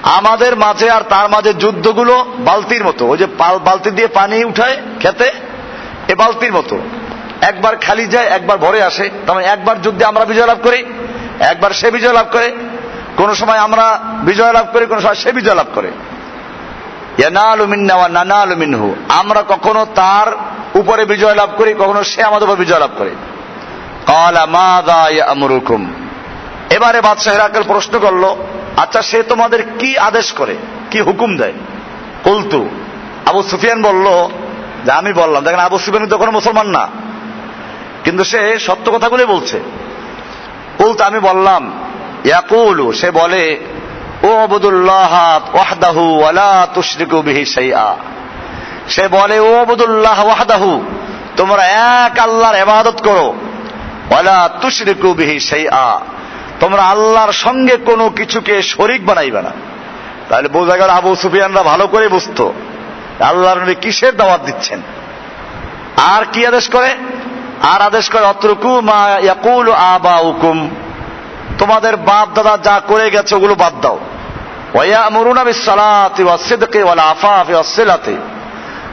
আমাদের 0.04 0.58
মাঝে 0.58 0.90
আর 0.90 1.02
তার 1.02 1.30
মাঝে 1.30 1.54
যুদ্ধগুলো 1.54 2.26
বালতির 2.40 2.86
মতো। 2.86 3.08
ওই 3.08 3.18
যে 3.18 3.26
বালতি 3.40 3.92
দিয়ে 3.92 4.08
পানি 4.08 4.44
উঠায় 4.44 4.78
খেতে, 5.00 5.32
এ 6.08 6.16
বালতির 6.16 6.54
মতো। 6.54 6.80
একবার 7.42 7.76
খালি 7.76 8.06
যায়, 8.06 8.26
একবার 8.26 8.58
ভরে 8.58 8.84
আসে। 8.84 9.10
তখন 9.28 9.40
একবার 9.40 9.82
যুদ্ধে 9.82 10.06
আমরা 10.06 10.26
বিজয় 10.26 10.46
লাভ 10.46 10.58
করি, 10.64 10.84
একবার 11.40 11.72
সে 11.72 11.92
বিজয় 11.92 12.14
লাভ 12.14 12.26
করে। 12.32 12.52
কোন 13.18 13.34
সময় 13.34 13.58
আমরা 13.58 14.00
বিজয় 14.24 14.54
লাভ 14.54 14.66
করি, 14.74 14.86
কোন 14.86 15.00
সময় 15.00 15.16
সে 15.16 15.32
বিজয় 15.32 15.56
লাভ 15.56 15.68
করে। 15.76 15.92
আমরা 19.10 19.44
কখনো 19.48 19.88
তার 19.96 20.28
উপরে 20.80 21.06
বিজয় 21.06 21.36
লাভ 21.36 21.50
করি, 21.58 21.74
কখনো 21.74 22.04
সে 22.04 22.24
আমাদের 22.24 22.50
উপর 22.50 22.58
বিজয় 22.58 22.80
লাভ 22.80 22.90
করে। 22.98 23.10
এবারে 26.70 27.02
বাদশাহ 27.02 27.48
প্রশ্ন 27.68 28.00
করল 28.00 28.36
আচ্ছা 28.78 29.02
সে 29.02 29.24
তোমাদের 29.24 29.64
কি 29.80 29.98
আদেশ 29.98 30.32
করে? 30.32 30.56
কি 30.92 31.02
হুকুম 31.02 31.38
দেয়? 31.38 31.54
কলতু। 32.24 32.70
আবু 33.26 33.44
সুফিয়ান 33.44 33.82
বলল 33.82 34.30
যে 34.86 34.92
আমি 34.92 35.14
বললাম, 35.14 35.44
দেখেন, 35.44 35.60
আবু 35.60 35.80
সুফিয়ান 35.80 36.08
তো 36.08 36.18
কোনো 36.18 36.32
মুসলমান 36.32 36.68
না। 36.68 36.88
কিন্তু 38.08 38.24
সে 38.24 38.60
সত্য 38.60 38.92
কথাগুলি 38.92 39.26
বলছে। 39.26 39.60
কলতু 40.78 41.04
আমি 41.04 41.20
বললাম 41.20 41.72
ইয়াকুলু 42.26 42.94
সে 42.94 43.12
বলে, 43.12 43.60
ও 44.24 44.38
আবুদুল্লাহ 44.38 45.40
সে 48.88 49.08
বলে, 49.08 49.40
ও 49.40 49.62
আবুদুল্লাহ, 49.62 50.26
ওয়াহদাহু, 50.26 50.84
তোমরা 51.38 51.64
এক 52.04 52.20
আল্লাহর 52.20 52.56
ইবাদত 52.56 53.02
করো, 53.04 53.34
ওয়ালা 54.12 54.50
তুশরিকু 54.62 55.14
বিহি 55.14 55.40
শাইআ। 55.40 56.00
তোমরা 56.60 56.84
আল্লাহর 56.84 57.32
সঙ্গে 57.32 57.78
কোনো 57.78 58.10
কিছুকে 58.10 58.62
শরিক 58.62 59.06
বানাইবে 59.06 59.42
না। 59.42 59.52
তাহলে 60.30 60.48
বোঝা 60.48 60.78
গেল 60.78 60.90
আবু 60.90 61.16
সুফিয়ানরা 61.16 61.64
ভালো 61.64 61.88
করে 61.88 62.08
বুঝতো, 62.08 62.54
আল্লাহর 63.20 63.60
নবী 63.60 63.76
কিসের 63.76 64.16
দাওয়াত 64.16 64.42
দিচ্ছেন। 64.46 64.82
আর 65.98 66.26
কি 66.34 66.48
আদেশ 66.48 66.70
করে? 66.70 66.96
আর 67.64 67.82
আদেশ 67.82 68.10
করে, 68.10 68.26
অত্রকু 68.26 68.82
মা 68.82 69.20
ইয়াকুল 69.22 69.72
আবা 69.72 70.16
হুকুম 70.16 70.70
তোমাদের 71.58 71.98
বাপ 71.98 72.28
দাদা 72.34 72.58
যা 72.64 72.82
করে 72.88 73.10
গেছে, 73.10 73.36
ওগুলো 73.36 73.56
বাদ 73.56 73.74
দাও। 73.82 74.00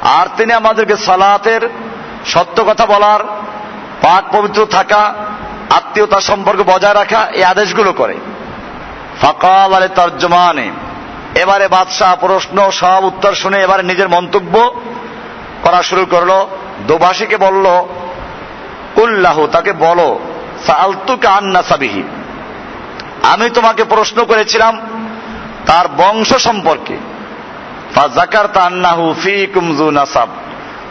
আর 0.02 0.26
তিনি 0.37 0.52
আমাদেরকে 0.52 0.97
সালাতের 0.97 1.68
সত্য 2.26 2.64
কথা 2.64 2.87
বলার, 2.87 3.21
পাক 4.02 4.37
পবিত্র 4.37 4.66
থাকা, 4.66 5.14
আত্মীয়তা 5.71 6.21
সম্পর্ক 6.21 6.61
বজায় 6.66 6.94
রাখা, 6.94 7.26
এই 7.33 7.44
আদেশগুলো 7.44 7.92
করে। 7.92 8.16
ফাকাল 9.23 9.75
আলে 9.75 9.88
তর্জমানে 9.88 10.71
এবারে 11.35 11.68
বাদশাহ 11.68 12.16
প্রশ্ন, 12.21 12.71
সব 12.71 13.04
উত্তর 13.04 13.35
শুনে 13.35 13.61
এবারে 13.61 13.83
নিজের 13.83 14.09
মন্তব্য 14.09 14.75
করা 15.62 15.83
শুরু 15.83 16.06
করল। 16.06 16.47
দোভাষীকে 16.87 17.37
বলল 17.37 17.66
উল্লাহ 18.97 19.47
তাকে 19.47 19.73
বলো 19.73 20.21
আমি 23.23 23.51
তোমাকে 23.51 23.85
প্রশ্ন 23.85 24.25
করেছিলাম 24.25 24.81
তার 25.67 25.89
বংশ 25.89 26.35
সম্পর্কে। 26.35 26.97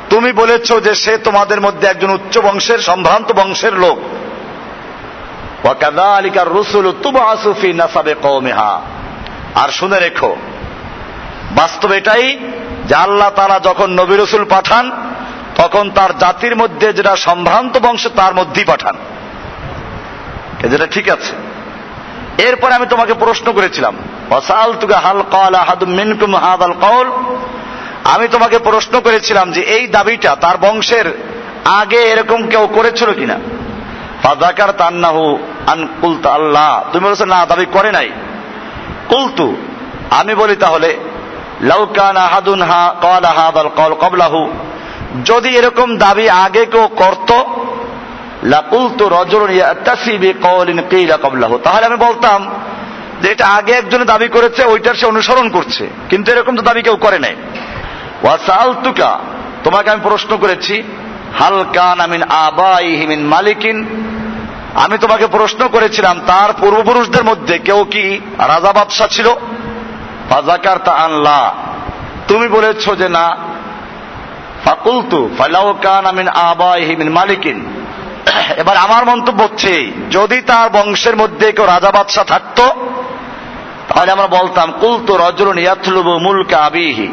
তুমি 0.10 0.32
বলেছ 0.32 0.74
যে 0.84 0.96
সে 0.96 1.18
তোমাদের 1.18 1.62
মধ্যে 1.62 1.88
একজন 1.88 2.10
উচ্চ 2.10 2.38
বংশের, 2.38 2.80
সম্ভ্রান্ত 2.80 3.32
বংশের 3.32 3.74
লোক। 3.74 4.00
আর 9.56 9.70
শুনে 9.72 10.00
রেখো, 10.00 10.36
বাস্তব 11.52 11.92
এটাই 11.92 12.40
যে 12.88 12.96
আল্লাহ 12.96 13.30
তারা 13.30 13.60
যখন 13.60 13.90
নবী 13.92 14.16
রসুল 14.18 14.44
পাঠান 14.44 15.13
তখন 15.56 15.92
তার 15.96 16.18
জাতির 16.18 16.56
মধ্যে 16.56 16.94
যেটা 16.94 17.16
সম্ভ্রান্ত 17.16 17.78
বংশ, 17.78 18.08
তার 18.16 18.36
মধ্যেই 18.36 18.66
পাঠান। 18.66 18.96
যেটা 20.70 20.88
ঠিক 20.88 21.10
আছে। 21.10 21.34
এরপরে 22.44 22.76
আমি 22.76 22.86
তোমাকে 22.86 23.14
প্রশ্ন 23.14 23.52
করেছিলাম 23.52 23.96
হাল 24.94 25.22
কল 25.22 27.12
আমি 28.04 28.28
তোমাকে 28.28 28.60
প্রশ্ন 28.60 29.00
করেছিলাম 29.00 29.52
যে 29.52 29.62
এই 29.62 29.88
দাবিটা 29.88 30.36
তার 30.36 30.58
বংশের 30.58 31.18
আগে 31.66 31.98
এরকম 31.98 32.48
কেউ 32.48 32.68
করেছিল 32.68 33.14
কিনা। 33.14 33.40
ফাদাকার 34.24 34.72
তান্নাহু 34.72 35.38
আন 35.68 35.88
কুলতা, 36.02 36.34
আল্লাহ, 36.34 36.84
তুমি 36.94 37.06
বলেছ, 37.06 37.22
না, 37.22 37.46
দাবি 37.46 37.66
করে 37.66 37.92
নাই। 37.92 38.10
কুলতু, 39.08 39.56
আমি 40.10 40.36
বলি 40.36 40.56
তাহলে 40.56 40.98
লাউকান 41.62 42.18
আহাদুন 42.18 42.62
হা 42.62 42.96
কল 43.02 43.26
হাদাল 43.26 43.70
কল 43.76 43.94
কবলাহু। 43.94 44.52
যদি 45.26 45.50
এরকম 45.50 45.98
দাবি 45.98 46.30
আগে 46.30 46.66
কেউ 46.66 46.88
করত 46.88 47.32
তাহলে 51.64 51.86
আমি 51.86 51.96
বলতাম 51.96 52.50
যে 53.22 53.30
এটা 53.30 53.48
আগে 53.48 53.74
একজনে 53.74 54.06
দাবি 54.06 54.28
করেছে, 54.28 54.64
ওইটার 54.64 54.94
সে 54.94 55.06
অনুসরণ 55.06 55.50
করছে। 55.50 55.90
কিন্তু 56.10 56.32
এরকম 56.32 56.56
তো 56.56 56.62
দাবি 56.62 56.82
কেউ 56.82 56.96
করে 56.96 57.20
নাই। 57.20 57.36
ওয়াসালতুকা 58.24 59.20
তোমাকে 59.64 59.90
আমি 59.90 60.02
প্রশ্ন 60.04 60.38
করেছি, 60.38 60.84
হাল 61.40 61.66
কান 61.74 62.00
আমিন 62.00 62.24
আবাইহি 62.24 63.06
মিন 63.06 63.26
মালিকিন? 63.26 63.86
আমি 64.76 64.98
তোমাকে 64.98 65.28
প্রশ্ন 65.28 65.68
করেছিলাম, 65.68 66.22
তার 66.28 66.54
পূর্বপুরুষদের 66.60 67.24
মধ্যে 67.24 67.58
কেউ 67.58 67.84
কি 67.92 68.22
রাজা 68.38 68.74
বাদশাহ 68.74 69.08
ছিল? 69.08 69.28
আনলা 70.92 71.56
তুমি 72.28 72.48
বলেছ 72.48 72.92
যে 72.92 73.10
না 73.10 73.53
ফাকুলতু 74.66 75.30
ফালাউ 75.38 75.74
কান 75.82 76.06
আমিন 76.06 76.28
আবাইহি 76.28 76.96
মিন 76.96 77.10
মালিকিন। 77.10 77.66
এবার 78.58 78.78
আমার 78.78 79.06
মন্তব্য 79.06 79.44
হচ্ছে, 79.44 79.92
যদি 80.12 80.42
তার 80.42 80.70
বংশের 80.70 81.16
মধ্যে 81.16 81.52
কেউ 81.52 81.66
রাজা 81.66 81.92
বাদশাহ 81.92 82.24
থাকতো, 82.24 82.64
তাহলে 83.88 84.12
আমরা 84.12 84.28
বলতাম, 84.28 84.72
কুলতু 84.72 85.18
রজরুন 85.18 85.60
ইয়াতলুবু 85.60 86.20
মুলকা 86.20 86.58
আবিহি। 86.58 87.08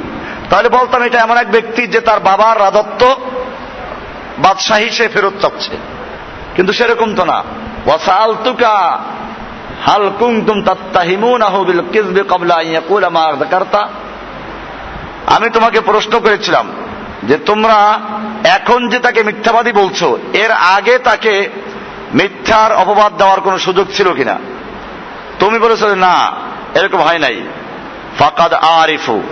তাহলে 0.50 0.68
বলতাম, 0.68 1.02
এটা 1.02 1.18
এমন 1.18 1.36
এক 1.36 1.50
ব্যক্তি 1.50 1.86
যে 1.86 2.00
তার 2.00 2.20
বাবার 2.20 2.60
রাজত্ব 2.60 3.14
বাদশাহী 4.38 4.90
সে 4.90 5.08
ফেরত 5.08 5.32
চাচ্ছে। 5.42 5.76
কিন্তু 6.56 6.72
সেরকম 6.72 7.14
তো 7.14 7.24
না। 7.24 7.44
ওয়াসালতুকা, 7.86 9.00
হাল 9.86 10.10
কুনতুম 10.18 10.62
তাত্তাহিমুনাহু 10.62 11.64
বিল 11.64 11.80
কিযবি 11.92 12.20
ক্বাবলা 12.20 12.54
আন 12.54 12.66
ইয়াকুলা 12.66 13.08
মা 13.08 13.32
যাকারতা। 13.40 13.88
আমি 15.26 15.50
তোমাকে 15.50 15.80
প্রশ্ন 15.80 16.18
করেছিলাম 16.18 16.72
যে 17.22 17.36
তোমরা 17.38 18.00
এখন 18.44 18.88
যে 18.88 18.98
তাকে 18.98 19.22
মিথ্যাবাদী 19.22 19.72
বলছো, 19.72 20.18
এর 20.32 20.50
আগে 20.50 20.98
তাকে 20.98 21.48
মিথ্যার 22.14 22.72
অপবাদ 22.72 23.16
দেওয়ার 23.16 23.40
কোনো 23.40 23.58
সুযোগ 23.58 23.86
ছিল 23.96 24.14
কিনা? 24.14 24.36
তুমি 25.38 25.58
বলেছ 25.58 25.82
না, 25.82 26.32
এরকম 26.74 26.98
হয় 26.98 27.18
নাই। 27.18 27.40
ফাকাদ 28.18 28.52
আরিফু। 28.54 29.22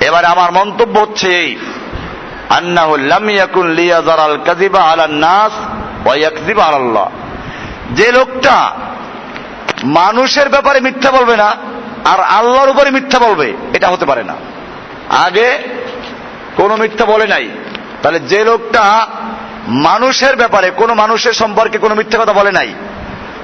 এবারে 0.00 0.26
আমার 0.26 0.52
মন্তব্য 0.52 0.98
হচ্ছে 0.98 1.28
এই। 1.40 1.56
আন্নাহু 2.50 2.96
লাম 2.96 3.30
ইয়াকুন 3.30 3.66
লিয়াজার 3.70 4.18
আল 4.18 4.38
কাযিবা 4.44 4.80
আলা 4.80 5.06
নাস 5.06 5.52
ওয়া 6.06 6.14
ইয়াকযিবা 6.16 6.64
আলা 6.64 6.76
আল্লাহ 6.76 7.06
যে 7.92 8.12
লোকটা 8.12 8.56
মানুষের 9.84 10.48
ব্যাপারে 10.48 10.80
মিথ্যা 10.80 11.10
বলবে 11.10 11.36
না, 11.36 11.56
আর 12.04 12.20
আল্লাহর 12.20 12.68
উপরে 12.68 12.90
মিথ্যা 12.90 13.18
বলবে, 13.18 13.54
এটা 13.72 13.88
হতে 13.88 14.04
পারে 14.06 14.24
না। 14.24 14.34
আগে 15.08 15.58
কোনো 16.56 16.76
মিথ্যা 16.76 17.04
বলে 17.04 17.26
নাই। 17.26 17.46
তাহলে 18.02 18.20
যে 18.20 18.40
লোকটা 18.44 19.06
মানুষের 19.88 20.36
ব্যাপারে, 20.36 20.68
কোনো 20.70 20.94
মানুষের 20.94 21.32
সম্পর্কে 21.32 21.78
কোনো 21.78 21.94
মিথ্যা 21.94 22.18
কথা 22.18 22.32
বলে 22.32 22.52
নাই। 22.52 22.70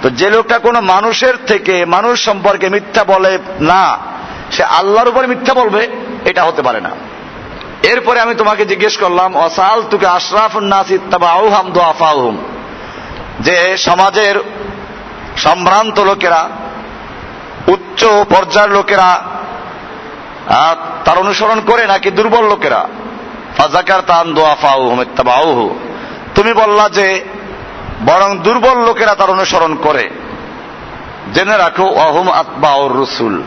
তো 0.02 0.10
যে 0.10 0.28
লোকটা 0.30 0.56
কোনো 0.58 0.80
মানুষের 0.80 1.34
থেকে 1.46 1.74
মানুষ 1.84 2.14
সম্পর্কে 2.24 2.66
মিথ্যা 2.68 3.02
বলে 3.04 3.32
না, 3.60 3.84
সে 4.50 4.62
আল্লাহর 4.78 5.08
উপরে 5.08 5.26
মিথ্যা 5.26 5.54
বলবে, 5.54 5.82
এটা 6.24 6.42
হতে 6.44 6.62
পারে 6.62 6.80
না। 6.80 6.90
এরপরে 7.82 8.18
আমি 8.20 8.34
তোমাকে 8.34 8.62
জিজ্ঞেস 8.64 8.94
করলাম, 8.96 9.30
অসাল 9.36 9.78
তুকে 9.90 10.06
আশরাফ 10.06 10.56
নাস 10.72 10.88
ইত্তাবাউহাম 10.90 11.66
দোয়াফাউহুম 11.72 12.36
যে 13.40 13.56
সমাজের 13.76 14.36
সম্ভ্রান্ত 15.36 15.96
লোকেরা, 16.00 16.42
উচ্চ 17.66 18.00
পর্যায়ের 18.04 18.72
লোকেরা 18.72 19.08
তার 21.04 21.16
অনুসরণ 21.18 21.58
করে 21.60 21.82
নাকি 21.86 22.08
দুর্বল 22.10 22.44
লোকেরা 22.48 22.80
ফাজাকার 23.58 24.00
তান 24.06 24.28
ইত্তাবাউহু। 25.02 25.78
তুমি 26.34 26.52
বললা 26.52 26.88
যে, 26.88 27.24
বরং 28.06 28.38
দুর্বল 28.38 28.86
লোকেরা 28.86 29.14
তার 29.14 29.30
অনুসরণ 29.30 29.74
করে। 29.74 30.10
জেনে 31.34 31.56
রাখো 31.56 31.86
অহুম 31.86 32.30
আতবাউর 32.30 33.02
রসুল। 33.02 33.42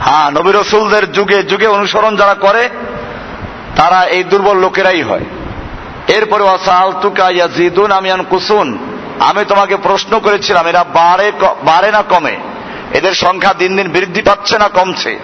হ্যাঁ 0.00 0.30
নবী 0.30 0.52
রসুলদের 0.52 1.12
যুগে 1.12 1.42
যুগে 1.42 1.66
অনুসরণ 1.66 2.16
যারা 2.16 2.34
করে, 2.34 2.68
তারা 3.76 4.04
এই 4.04 4.24
দুর্বল 4.24 4.56
লোকেরাই 4.56 5.02
হয়। 5.02 5.24
এরপরে 6.08 6.42
ওয়াসাল 6.42 6.92
তুকা 7.00 7.30
ইয়াজিদুন 7.30 7.90
আমিয়ান 7.90 8.22
কুসুন 8.22 8.78
আমি 9.18 9.44
তোমাকে 9.44 9.76
প্রশ্ন 9.76 10.18
করেছিলাম, 10.18 10.66
এরা 10.66 10.84
বাড়ে 10.84 11.32
বাড়ে 11.62 11.90
না 11.90 12.02
কমে? 12.02 12.36
এদের 12.94 13.14
সংখ্যা 13.14 13.54
দিন 13.54 13.76
দিন 13.76 13.88
বৃদ্ধি 13.88 14.22
পাচ্ছে 14.22 14.58
না 14.58 14.68
কমছে? 14.68 15.18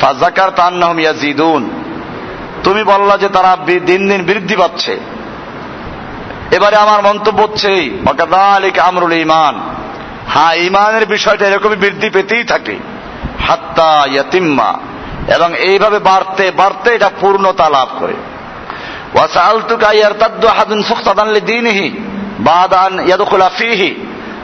ফাজাকার 0.00 0.50
তান্নাহম 0.50 0.98
ইয়াজিদুন। 0.98 1.81
তুমি 2.64 2.84
বললা 2.84 3.16
যে 3.16 3.28
তারা 3.28 3.56
দিন 3.66 3.80
দিন 3.80 4.22
বৃদ্ধি 4.22 4.56
পাচ্ছে। 4.56 5.00
এবারে 6.50 6.76
আমার 6.76 7.02
মন্তব্য 7.02 7.42
হচ্ছে 7.42 7.90
আমরুল 8.80 9.12
ইমান 9.12 9.60
হ্যাঁ 10.28 10.54
ইমানের 10.54 11.06
বিষয়টা 11.06 11.48
এরকমই 11.48 11.76
বৃদ্ধি 11.76 12.10
পেতেই 12.10 12.44
থাকে। 12.44 12.76
হাত্তা 13.48 14.04
ইয়াতিম্মা। 14.10 14.74
এবং 15.36 15.58
এইভাবে 15.58 15.98
বাড়তে 15.98 16.50
বাড়তে 16.50 16.94
এটা 16.94 17.10
পূর্ণতা 17.20 17.68
লাভ 17.68 17.88
করে। 17.98 18.14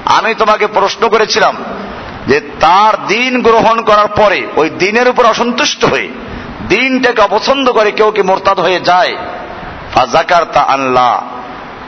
আমি 0.05 0.35
তোমাকে 0.35 0.67
প্রশ্ন 0.67 1.09
করেছিলাম 1.09 1.57
যে 2.27 2.41
তার 2.61 3.07
দিন 3.07 3.43
গ্রহণ 3.43 3.81
করার 3.81 4.07
পরে 4.07 4.47
ওই 4.57 4.71
দিনের 4.71 5.09
উপর 5.09 5.27
অসন্তুষ্ট 5.27 5.85
হয়ে 5.85 6.09
দিনটাকে 6.69 7.21
অপছন্দ 7.23 7.67
করে 7.71 7.91
কেউ 7.91 8.11
কি 8.11 8.23
মোরতাদ 8.23 8.59
হয়ে 8.61 8.81
যায়? 8.81 9.17
ফাজাকার 9.95 10.45
তা 10.53 10.61
আনলা। 10.61 11.23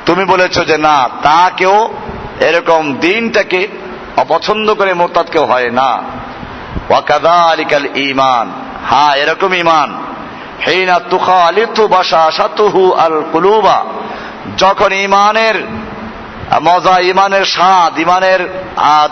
তুমি 0.07 0.25
বলেছ 0.25 0.57
যে 0.67 0.79
না, 0.79 1.09
তা 1.23 1.51
কেউ 1.57 1.89
এরকম 2.41 2.95
দিনটাকে 2.95 3.69
অপছন্দ 4.17 4.75
করে 4.75 4.95
মোরতাদ 4.95 5.27
কেউ 5.31 5.45
হয় 5.45 5.71
না। 5.71 5.91
ওয়াকাদা 6.89 7.33
আলিকাল 7.33 7.87
ইমান 7.97 8.47
হ্যাঁ 8.91 9.13
এরকম 9.15 9.55
ইমান 9.55 9.89
হেইনা 10.67 11.01
তুখা 11.11 11.39
আলিতু 11.45 11.89
বাসা 11.89 12.31
সাতুহু 12.37 12.93
আল 12.93 13.23
কুলুবা। 13.33 13.85
যখন 14.59 14.93
ইমানের 14.93 15.57
মজা 16.63 16.99
ইমানের 16.99 17.45
স্বাদ 17.45 17.99
ইমানের 17.99 18.41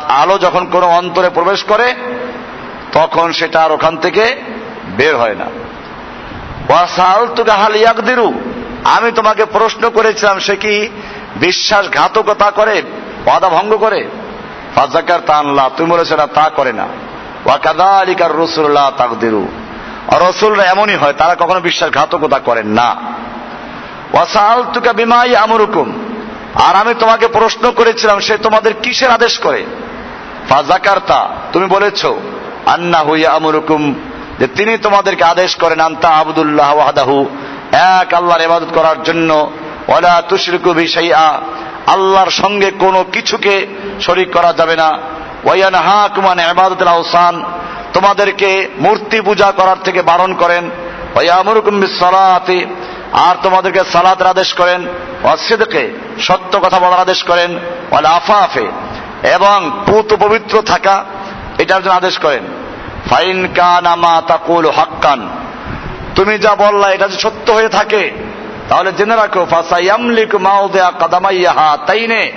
আলো 0.09 0.38
যখন 0.38 0.66
কোনো 0.66 0.87
অন্তরে 0.88 1.28
প্রবেশ 1.28 1.61
করে, 1.62 1.94
তখন 2.92 3.33
সেটা 3.33 3.59
আর 3.62 3.72
ওখান 3.72 3.96
থেকে 3.96 4.24
বের 4.98 5.16
হয় 5.16 5.34
না। 5.34 5.46
আমি 8.84 9.12
তোমাকে 9.12 9.44
প্রশ্ন 9.44 9.90
করেছিলাম, 9.90 10.38
সে 10.38 10.56
কি 10.56 10.88
বিশ্বাসঘাতকতা 11.37 12.50
করে 12.50 12.82
ওয়াদা 13.26 13.48
ভঙ্গ 13.48 13.76
করে 13.76 14.08
তুমি 15.76 15.90
বলেছ, 15.90 16.12
না, 16.12 16.26
তা 16.26 16.50
করে 16.56 16.72
না। 16.72 16.87
ওয়াকাদা 17.46 18.04
রসুল্লাহ 18.28 18.90
তাকদিরু। 18.96 19.48
রসুলরা 20.12 20.64
এমনই 20.64 20.94
হয়, 20.94 21.14
তারা 21.18 21.34
কখনো 21.34 21.61
বিশ্বাসঘাতকতা 21.61 22.38
করেন 22.38 22.66
না। 22.66 22.96
ওয়াসাল 24.12 24.64
তুকা 24.72 24.92
বিমাই 24.92 25.37
আমরুকুম 25.37 25.88
আর 26.54 26.74
আমি 26.76 26.94
তোমাকে 26.94 27.28
প্রশ্ন 27.28 27.70
করেছিলাম, 27.70 28.20
সে 28.20 28.38
তোমাদের 28.38 28.72
কিসের 28.82 29.11
আদেশ 29.11 29.38
করে? 29.38 29.64
ফাজাকারতা, 30.48 31.28
তুমি 31.52 31.66
বলেছ 31.66 32.06
আন্না 32.66 32.98
হুইয়া 32.98 33.30
আমরুকুম 33.30 33.94
যে 34.38 34.46
তিনি 34.46 34.79
তোমাদেরকে 34.79 35.24
আদেশ 35.24 35.57
করেন, 35.57 35.81
আন্তা 35.81 36.09
আবদুল্লাহ 36.09 36.74
ওয়াহাদাহু, 36.74 37.29
এক 37.72 38.14
আল্লাহর 38.14 38.40
ইবাদত 38.40 38.66
করার 38.74 39.03
জন্য, 39.03 39.51
ওয়ালা 39.88 40.22
তুশরিকু 40.29 40.72
বিশাইআ 40.72 41.33
আল্লাহর 41.87 42.31
সঙ্গে 42.31 42.70
কোনো 42.70 43.05
কিছুকে 43.12 43.66
শরিক 44.01 44.33
করা 44.33 44.53
যাবে 44.53 44.77
না। 44.77 44.98
ওয়ায়ানহাকুম 45.44 46.27
আন 46.27 46.38
ইবাদাতিল 46.38 46.88
আওসান, 46.88 47.44
তোমাদেরকে 47.92 48.68
মূর্তি 48.79 49.20
পূজা 49.20 49.51
করার 49.51 49.77
থেকে 49.85 50.03
বারণ 50.03 50.35
করেন। 50.35 50.70
ওয়ায়ামুরুকুম 51.14 51.81
বিসসালাতি 51.81 52.66
আর 53.12 53.35
তোমাদেরকে 53.42 53.81
সালাতের 53.92 54.27
আদেশ 54.27 54.53
করেন। 54.53 54.87
অসিদকে 55.24 55.90
সত্য 56.20 56.61
কথা 56.61 56.79
বলার 56.79 57.01
আদেশ 57.01 57.22
করেন। 57.22 57.59
ওয়াল 57.90 58.05
আফাফে, 58.05 58.66
এবং 59.29 59.83
পুত 59.87 60.14
পবিত্র 60.14 60.62
থাকা, 60.62 61.05
এটার 61.59 61.83
জন্য 61.83 61.94
আদেশ 61.94 62.18
করেন। 62.18 62.42
ফাইন 63.11 63.48
কান 63.54 63.87
আমা 63.87 64.22
তাকুল 64.26 64.70
হাক্কান। 64.70 65.28
তুমি 66.14 66.38
যা 66.38 66.54
বললা, 66.54 66.90
এটা 66.90 67.08
যে 67.08 67.18
সত্য 67.18 67.52
হয়ে 67.52 67.68
থাকে, 67.68 68.11
তাহলে 68.68 68.92
জেনে 68.92 69.16
রাখো 69.16 69.46
ফাসাইয়ামলিক 69.50 70.34
মাউদিয়া 70.34 70.90
কাদামাইয়াহা 70.90 71.78
তাইনে 71.87 72.32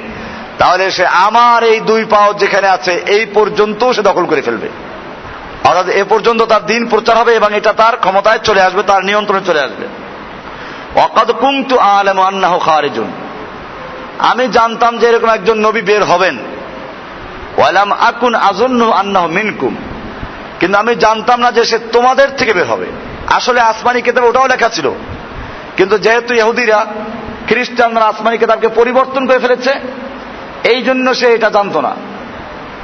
তাহলে 0.60 0.92
সে 0.92 1.06
আমার 1.06 1.64
এই 1.64 1.80
দুই 1.80 2.06
পাও 2.06 2.34
যেখানে 2.34 2.68
আছে, 2.68 2.92
এই 2.92 3.26
পর্যন্ত 3.26 3.92
সে 3.92 4.02
দখল 4.02 4.26
করে 4.26 4.42
ফেলবে। 4.42 4.70
অর্থাৎ 5.64 5.88
এ 5.88 6.04
পর্যন্ত 6.10 6.42
তার 6.42 6.66
দিন 6.66 6.88
প্রচার 6.88 7.18
হবে 7.18 7.36
এবং 7.36 7.56
এটা 7.56 7.74
তার 7.74 7.98
ক্ষমতায় 7.98 8.40
চলে 8.44 8.62
আসবে, 8.62 8.84
তার 8.84 9.06
নিয়ন্ত্রণে 9.06 9.42
চলে 9.46 9.62
আসবে। 9.62 9.86
অকাদ 10.96 11.32
কুমতু 11.32 11.78
আলম 11.78 12.22
আন্নাহ 12.22 12.60
খারিজুন। 12.60 13.12
আমি 14.20 14.48
জানতাম 14.48 14.98
যে 14.98 15.08
এরকম 15.08 15.30
একজন 15.30 15.58
নবী 15.58 15.82
বের 15.82 16.04
হবেন। 16.04 16.38
ওয়ালাম 17.58 17.92
আকুন 17.92 18.36
আজন্নু 18.36 18.92
আন্নাহ 18.92 19.28
মিনকুম। 19.28 19.76
কিন্তু 20.62 20.78
আমি 20.78 20.96
জানতাম 20.96 21.40
না 21.40 21.52
যে 21.52 21.66
সে 21.66 21.80
তোমাদের 21.80 22.30
থেকে 22.30 22.54
বের 22.54 22.66
হবে। 22.66 22.86
আসলে 23.28 23.62
আসমানি 23.62 24.02
কেতাবে 24.02 24.28
ওটাও 24.28 24.48
লেখা 24.48 24.70
ছিল। 24.70 24.92
কিন্তু 25.78 25.98
যেহেতু 25.98 26.34
ইহুদিরা, 26.34 26.86
খ্রিস্টানরা 27.48 28.06
আসমানি 28.06 28.38
কেতাবকে 28.38 28.68
পরিবর্তন 28.68 29.28
করে 29.28 29.40
ফেলেছে 29.40 29.74
এই 30.64 30.82
জন্য 30.82 31.16
সে 31.16 31.28
এটা 31.28 31.50
জানতো 31.50 31.82
না। 31.82 31.96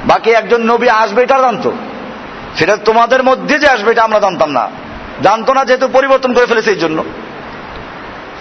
বাকি 0.04 0.30
একজন 0.30 0.62
নবী 0.62 0.88
আসবে 0.88 1.22
এটা 1.22 1.38
জানতো। 1.38 1.72
সেটা 2.56 2.76
তোমাদের 2.76 3.24
মধ্যে 3.24 3.58
যে 3.58 3.68
আসবে 3.68 3.90
এটা 3.90 4.02
আমরা 4.02 4.20
জানতাম 4.20 4.50
না। 4.50 4.70
জানতো 5.22 5.54
না 5.54 5.64
যেহেতু 5.64 5.88
পরিবর্তন 5.88 6.34
করে 6.34 6.46
ফেলেছে 6.46 6.70
এই 6.70 6.76
জন্য 6.76 7.04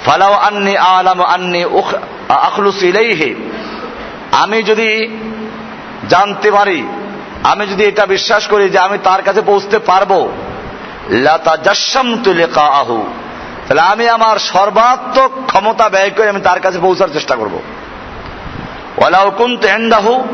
ফালাও 0.06 0.34
আন্নি 0.34 0.78
আলাম 0.78 1.22
আন্নি 1.22 1.66
আখলুস 2.30 2.84
ইলাইহি। 2.84 3.36
আমি 4.32 4.64
যদি 4.64 5.18
জানতে 6.10 6.52
পারি 6.52 6.88
আমি 7.44 7.68
যদি 7.68 7.84
এটা 7.84 8.06
বিশ্বাস 8.06 8.48
করি 8.48 8.70
যে 8.70 8.80
আমি 8.80 8.98
তার 9.04 9.22
কাছে 9.22 9.42
পৌঁছতে 9.42 9.80
পারব 9.80 10.30
আহু 12.58 13.08
তাহলে 13.68 13.82
আমি 13.82 14.10
আমার 14.10 14.40
সর্বাত্মক 14.40 15.32
ক্ষমতা 15.48 15.90
ব্যয় 15.90 16.10
করে 16.10 16.30
আমি 16.30 16.42
তার 16.42 16.60
কাছে 16.60 16.80
পৌঁছার 16.80 17.08
চেষ্টা 17.14 17.36
করব। 17.36 17.62
ওলাউ 18.98 19.32
কুন্ত 19.32 19.66
হেন্দাহু 19.66 20.28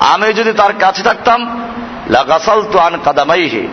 আমি 0.00 0.32
যদি 0.32 0.52
তার 0.52 0.72
কাছে 0.72 1.02
থাকতাম 1.02 1.68
লাগাসাল 2.10 2.62
তো 2.72 2.78
আন 2.78 2.98
কাদামাইহে, 3.04 3.68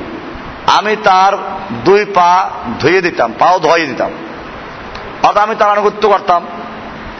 আমি 0.67 0.95
তার 1.03 1.38
দুই 1.85 2.05
পা 2.05 2.49
ধুয়ে 2.79 3.01
দিতাম, 3.01 3.33
পাও 3.39 3.59
ধুয়ে 3.59 3.85
দিতাম। 3.85 4.11
অর্থাৎ 5.23 5.43
আমি 5.43 5.55
তার 5.55 5.69
আনুগত্য 5.69 6.09
করতাম, 6.09 6.45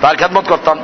তার 0.02 0.15
খেদমত 0.15 0.44
করতাম। 0.48 0.80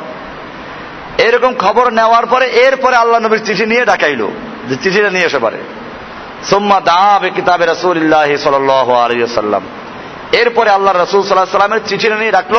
এরকম 1.17 1.53
খবর 1.53 1.89
নেওয়ার 1.89 2.25
পরে, 2.25 2.45
এরপরে 2.45 2.95
আল্লাহ 2.95 3.19
নবীর 3.19 3.45
চিঠি 3.45 3.65
নিয়ে 3.65 3.86
ডাকাইলো। 3.86 4.31
যে 4.69 4.76
চিঠিটা 4.76 5.10
নিয়ে 5.10 5.26
এসে 5.26 5.39
পারে। 5.39 5.58
সোম্মা 6.43 6.80
দাবে 6.80 7.30
কিতাবে 7.30 7.65
রসুল্লাহ 7.65 8.36
সাল্লাম 8.38 9.62
এরপরে 10.32 10.69
আল্লাহ 10.69 11.04
রসুল 11.04 11.21
সাল্লাহ 11.21 11.45
সাল্লামের 11.45 11.80
চিঠি 11.86 12.10
নিয়ে 12.10 12.32
রাখল। 12.32 12.56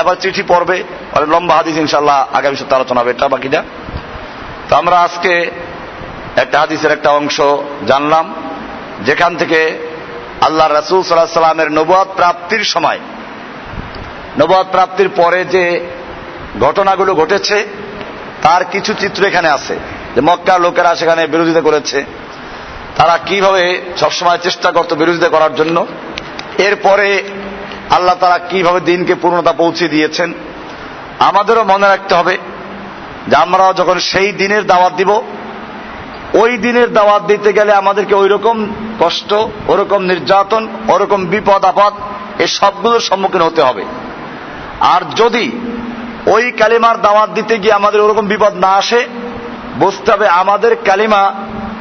এবার 0.00 0.16
চিঠি 0.16 0.42
পড়বে। 0.48 0.82
অনেক 1.12 1.28
লম্বা 1.28 1.54
হাদিস 1.54 1.76
ইনশাল্লাহ 1.76 2.36
আগামী 2.36 2.56
সপ্তাহে 2.56 2.80
আলোচনা 2.80 3.00
হবে। 3.00 3.10
এটা 3.10 3.28
বাকিটা। 3.28 3.62
তো 4.68 4.76
আমরা 4.76 5.00
আজকে 5.00 5.50
একটা 6.36 6.60
হাদিসের 6.60 6.90
একটা 6.90 7.10
অংশ 7.10 7.40
জানলাম। 7.86 8.34
যেখান 9.04 9.36
থেকে 9.36 9.88
আল্লাহ 10.40 10.72
রসুল 10.72 11.02
সাল্লাহ 11.02 11.26
সাল্লামের 11.26 11.72
নবাদ 11.72 12.08
প্রাপ্তির 12.16 12.64
সময় 12.64 12.98
নবাদ 14.38 14.66
প্রাপ্তির 14.70 15.08
পরে 15.08 15.44
যে 15.44 15.80
ঘটনাগুলো 16.60 17.14
ঘটেছে, 17.14 17.66
তার 18.42 18.64
কিছু 18.64 18.94
চিত্র 18.94 19.26
এখানে 19.26 19.48
আছে। 19.48 19.78
যে 20.14 20.20
মক্কার 20.20 20.60
লোকেরা 20.60 20.94
সেখানে 20.94 21.26
বিরোধিতা 21.26 21.60
করেছে। 21.60 22.04
তারা 22.96 23.18
কীভাবে 23.26 23.82
সবসময় 23.96 24.38
চেষ্টা 24.38 24.70
করত 24.70 24.94
বিরোধিতা 24.94 25.28
করার 25.28 25.54
জন্য? 25.54 25.86
এরপরে 26.58 27.24
আল্লাহ 27.90 28.14
তারা 28.20 28.38
কীভাবে 28.38 28.80
দিনকে 28.80 29.14
পূর্ণতা 29.14 29.52
পৌঁছে 29.52 29.88
দিয়েছেন? 29.88 30.32
আমাদেরও 31.18 31.64
মনে 31.64 31.88
রাখতে 31.88 32.14
হবে 32.14 32.38
যে 33.28 33.36
আমরাও 33.36 33.74
যখন 33.74 33.98
সেই 33.98 34.32
দিনের 34.32 34.66
দাওয়াত 34.66 34.92
দিব, 34.94 35.10
ওই 36.34 36.58
দিনের 36.58 36.92
দাওয়াত 36.92 37.22
দিতে 37.22 37.52
গেলে 37.52 37.72
আমাদেরকে 37.72 38.14
ওই 38.14 38.28
রকম 38.28 38.68
কষ্ট, 39.00 39.34
ওরকম 39.68 40.02
নির্যাতন, 40.02 40.68
ওরকম 40.88 41.26
বিপদ, 41.26 41.64
আপদ 41.64 41.92
এই 42.40 42.46
সবগুলোর 42.46 43.00
সম্মুখীন 43.00 43.42
হতে 43.42 43.62
হবে। 43.62 43.84
আর 44.80 45.00
যদি 45.16 45.60
ওই 46.26 46.52
কালিমার 46.52 47.02
দাওয়াত 47.02 47.30
দিতে 47.30 47.58
গিয়ে 47.58 47.72
আমাদের 47.72 48.00
ওরকম 48.00 48.26
বিপদ 48.26 48.54
না 48.54 48.68
আসে 48.68 49.06
বুঝতে 49.78 50.12
হবে 50.12 50.28
আমাদের 50.28 50.76
কালিমা 50.84 51.34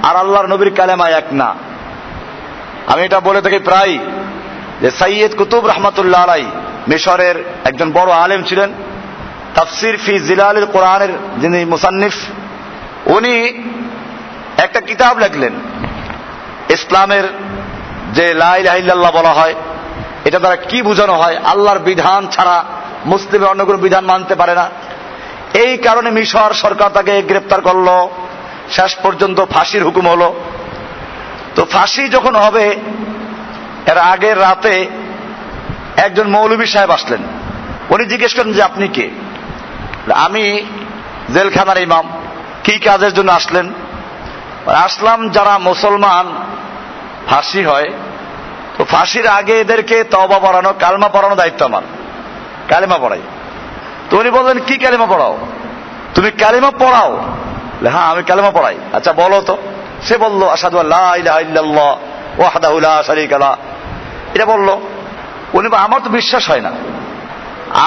আর 0.04 0.16
আল্লাহর 0.16 0.48
নবীর 0.48 0.72
কালেমা 0.76 1.10
এক 1.10 1.24
না। 1.32 1.56
আমি 2.88 3.04
এটা 3.04 3.20
বলে 3.20 3.42
থাকি 3.42 3.60
প্রায় 3.60 4.00
যে 4.82 4.92
সৈয়দ 4.92 5.38
কুতুব 5.38 5.68
রহমতুল্লাহ 5.68 6.24
আলাই 6.24 6.46
মিশরের 6.88 7.36
একজন 7.64 7.92
বড় 7.92 8.12
আলেম 8.12 8.44
ছিলেন। 8.44 8.74
তাফসির 9.56 9.98
ফি 9.98 10.20
জিলাল 10.20 10.66
কোরআনের 10.66 11.10
যিনি 11.38 11.66
মুসান্নিফ, 11.66 12.16
উনি 13.06 13.36
একটা 14.58 14.82
কিতাব 14.82 15.18
লেখলেন। 15.20 15.54
ইসলামের 16.70 17.24
যে 18.14 18.34
লাইল্লাহ 18.34 19.12
বলা 19.12 19.30
হয়, 19.30 19.56
এটা 20.26 20.40
দ্বারা 20.40 20.56
কি 20.56 20.82
বোঝানো 20.82 21.14
হয়? 21.14 21.38
আল্লাহর 21.46 21.80
বিধান 21.80 22.28
ছাড়া 22.28 22.64
মুসলিমের 23.06 23.50
অন্য 23.50 23.66
কোনো 23.66 23.78
বিধান 23.78 24.06
মানতে 24.06 24.36
পারে 24.36 24.54
না। 24.56 24.70
এই 25.54 25.78
কারণে 25.78 26.10
মিশর 26.10 26.54
সরকার 26.54 26.90
তাকে 26.90 27.22
গ্রেপ্তার 27.22 27.62
করল। 27.62 28.08
শেষ 28.72 28.96
পর্যন্ত 28.96 29.46
ফাঁসির 29.46 29.84
হুকুম 29.84 30.08
হলো। 30.10 30.36
তো 31.56 31.66
ফাঁসি 31.66 32.10
যখন 32.10 32.36
হবে, 32.36 32.76
এর 33.88 33.98
আগের 33.98 34.42
রাতে 34.42 34.88
একজন 35.98 36.28
মৌলবী 36.28 36.66
সাহেব 36.66 36.92
আসলেন। 36.92 37.22
উনি 37.90 38.06
জিজ্ঞেস 38.06 38.34
করেন 38.34 38.54
যে, 38.54 38.64
আপনি 38.64 38.88
কে? 38.88 39.10
আমি 40.16 40.62
জেলখানার 41.34 41.78
ইমাম। 41.78 42.12
কি 42.64 42.80
কাজের 42.80 43.14
জন্য 43.14 43.32
আসলেন? 43.32 43.74
আসলাম 44.68 45.30
যারা 45.30 45.58
মুসলমান, 45.58 46.46
ফাঁসি 47.30 47.64
হয়। 47.64 47.90
তো 48.78 48.84
ফাঁসির 48.84 49.28
আগে 49.28 49.60
এদেরকে 49.60 50.04
তবা 50.04 50.40
পড়ানো, 50.40 50.74
কালমা 50.80 51.08
পড়ানো 51.08 51.36
দায়িত্ব 51.36 51.66
আমার। 51.66 51.82
কালিমা 52.70 52.98
পড়াই। 52.98 53.22
তো 54.10 54.14
উনি 54.18 54.30
বললেন, 54.30 54.58
কি 54.68 54.76
কালিমা 54.78 55.06
পড়াও? 55.06 55.38
তুমি 56.16 56.32
কালিমা 56.32 56.72
পড়াও? 56.72 57.12
হ্যাঁ 57.90 58.08
আমি 58.12 58.24
কালিমা 58.24 58.52
পড়াই। 58.52 58.78
আচ্ছা 58.94 59.14
বলো 59.14 59.42
তো। 59.42 59.58
সে 60.04 60.18
বলল 60.18 60.42
এটা 64.34 64.46
বলল, 64.46 64.70
উনি 65.54 65.68
আমার 65.76 66.00
তো 66.04 66.10
বিশ্বাস 66.10 66.44
হয় 66.50 66.62
না। 66.62 66.72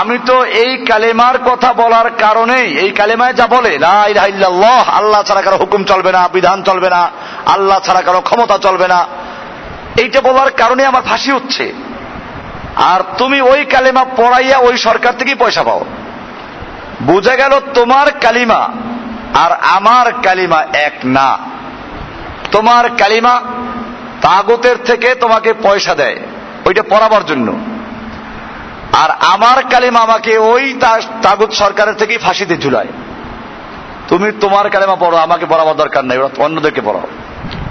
আমি 0.01 0.19
তো 0.27 0.45
এই 0.45 0.73
কালেমার 0.89 1.37
কথা 1.39 1.73
বলার 1.73 2.09
কারণেই, 2.11 2.69
এই 2.79 2.91
কালেমায় 2.91 3.33
যা 3.33 3.47
বলে 3.47 3.73
লাহ 3.79 4.91
আল্লাহ 4.91 5.23
ছাড়া 5.23 5.43
কারও 5.43 5.57
হুকুম 5.57 5.85
চলবে 5.85 6.11
না, 6.13 6.29
বিধান 6.33 6.59
চলবে 6.63 6.89
না, 6.91 7.03
আল্লাহ 7.47 7.79
ছাড়া 7.79 8.03
কারও 8.03 8.21
ক্ষমতা 8.21 8.57
চলবে 8.59 8.87
না, 8.89 9.01
এইটা 9.97 10.21
বলার 10.21 10.51
কারণে 10.51 10.83
আমার 10.87 11.03
ফাঁসি 11.03 11.31
হচ্ছে। 11.33 11.65
আর 12.77 13.01
তুমি 13.19 13.39
ওই 13.41 13.65
কালেমা 13.65 14.05
পড়াইয়া 14.17 14.59
ওই 14.59 14.75
সরকার 14.77 15.13
থেকেই 15.19 15.35
পয়সা 15.35 15.63
পাও। 15.63 15.85
বোঝা 17.03 17.37
গেল 17.37 17.53
তোমার 17.75 18.07
কালিমা, 18.21 18.63
আর 19.35 19.53
আমার 19.53 20.07
কালিমা 20.23 20.61
এক 20.73 20.97
না। 21.05 21.39
তোমার 22.53 22.91
কালিমা 22.99 23.43
তাগতের 24.21 24.77
থেকে 24.85 25.15
তোমাকে 25.15 25.53
পয়সা 25.63 25.95
দেয়, 25.95 26.17
ওইটা 26.65 26.83
পড়াবার 26.83 27.25
জন্য। 27.27 27.49
আর 28.93 29.11
আমার 29.11 29.63
কালিমা 29.71 30.01
আমাকে 30.01 30.39
ওই 30.39 30.65
তাগুত 31.23 31.51
সরকারের 31.53 31.95
থেকেই 31.95 32.19
ফাঁসিতে 32.19 32.57
ঝুলায়। 32.57 32.91
তুমি 34.09 34.33
তোমার 34.41 34.71
কালিমা 34.71 34.97
পড়ো, 34.97 35.17
আমাকে 35.17 35.47
পড়াবার 35.47 35.77
দরকার 35.77 36.05
নাই 36.05 36.19
অন্যদেরকে 36.39 36.81
পড়াও। 36.81 37.07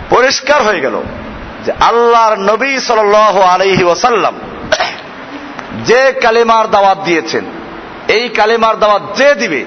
পরিষ্কার 0.10 0.64
হয়ে 0.64 0.80
গেল 0.80 0.96
যে 1.66 1.72
আল্লাহর 1.72 2.36
নবী 2.40 2.80
সাল 2.80 3.16
আলহি 3.54 3.84
ওসাল্লাম 3.84 4.36
যে 5.86 6.12
কালিমার 6.22 6.72
দাওয়াত 6.72 6.98
দিয়েছেন 7.04 7.46
এই 8.08 8.30
কালিমার 8.30 8.80
দাওয়াত 8.80 9.02
যে 9.16 9.36
দিবে, 9.36 9.66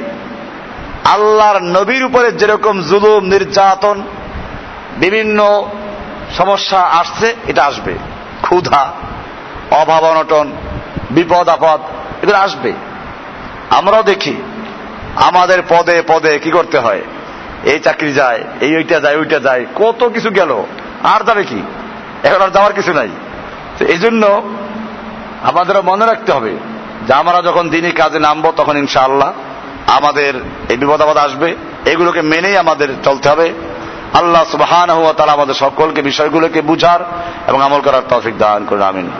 আল্লাহর 1.04 1.58
নবীর 1.58 2.04
উপরে 2.04 2.32
যেরকম 2.32 2.82
জুলুম, 2.82 3.24
নির্যাতন, 3.24 4.02
বিভিন্ন 4.96 5.68
সমস্যা 6.36 6.80
আসছে, 6.80 7.34
এটা 7.46 7.64
আসবে। 7.64 7.94
ক্ষুধা, 8.42 8.92
অভাব, 9.70 10.04
অনটন, 10.04 10.52
বিপদ, 11.10 11.48
আপদ, 11.48 11.80
এগুলো 12.22 12.38
আসবে। 12.38 12.72
আমরাও 13.70 14.02
দেখি, 14.02 14.36
আমাদের 15.16 15.62
পদে 15.68 16.02
পদে 16.08 16.38
কি 16.38 16.50
করতে 16.50 16.78
হয়? 16.78 17.02
এই 17.64 17.78
চাকরি 17.78 18.12
যায়, 18.12 18.44
এই 18.60 18.76
ওইটা 18.76 19.00
যায় 19.00 19.16
ওইটা 19.16 19.38
যায়, 19.38 19.66
কত 19.74 20.08
কিছু 20.08 20.30
গেল। 20.30 20.64
আর 21.02 21.24
যাবে 21.24 21.44
কি? 21.44 21.62
এখন 22.24 22.42
আর 22.42 22.50
যাওয়ার 22.50 22.72
কিছু 22.72 22.92
নাই। 22.92 23.08
এই 23.80 23.98
জন্য 23.98 24.42
আমাদেরও 25.42 25.82
মনে 25.82 26.06
রাখতে 26.06 26.32
হবে 26.32 26.56
যে 27.08 27.14
আমরা 27.14 27.42
যখন 27.42 27.68
দিনই 27.68 27.90
কাজে 27.90 28.18
নামবো, 28.18 28.52
তখন 28.56 28.76
ইনশাআল্লাহ 28.76 29.32
আমাদের 29.86 30.34
এই 30.68 30.76
বিপদ 30.76 31.02
আপদ 31.02 31.16
আসবে। 31.16 31.56
এগুলোকে 31.86 32.22
মেনেই 32.22 32.56
আমাদের 32.56 32.88
চলতে 33.04 33.28
হবে। 33.28 33.52
আল্লাহ 34.14 34.44
সুবাহান 34.44 34.90
হুয়া 34.90 35.12
তারা 35.12 35.32
আমাদের 35.32 35.54
সকলকে 35.54 36.02
বিষয়গুলোকে 36.02 36.60
বুঝার 36.60 37.00
এবং 37.46 37.62
আমল 37.62 37.80
করার 37.80 38.02
তফিক 38.08 38.38
দান 38.38 38.64
করে 38.64 38.84
আমিন। 38.84 39.10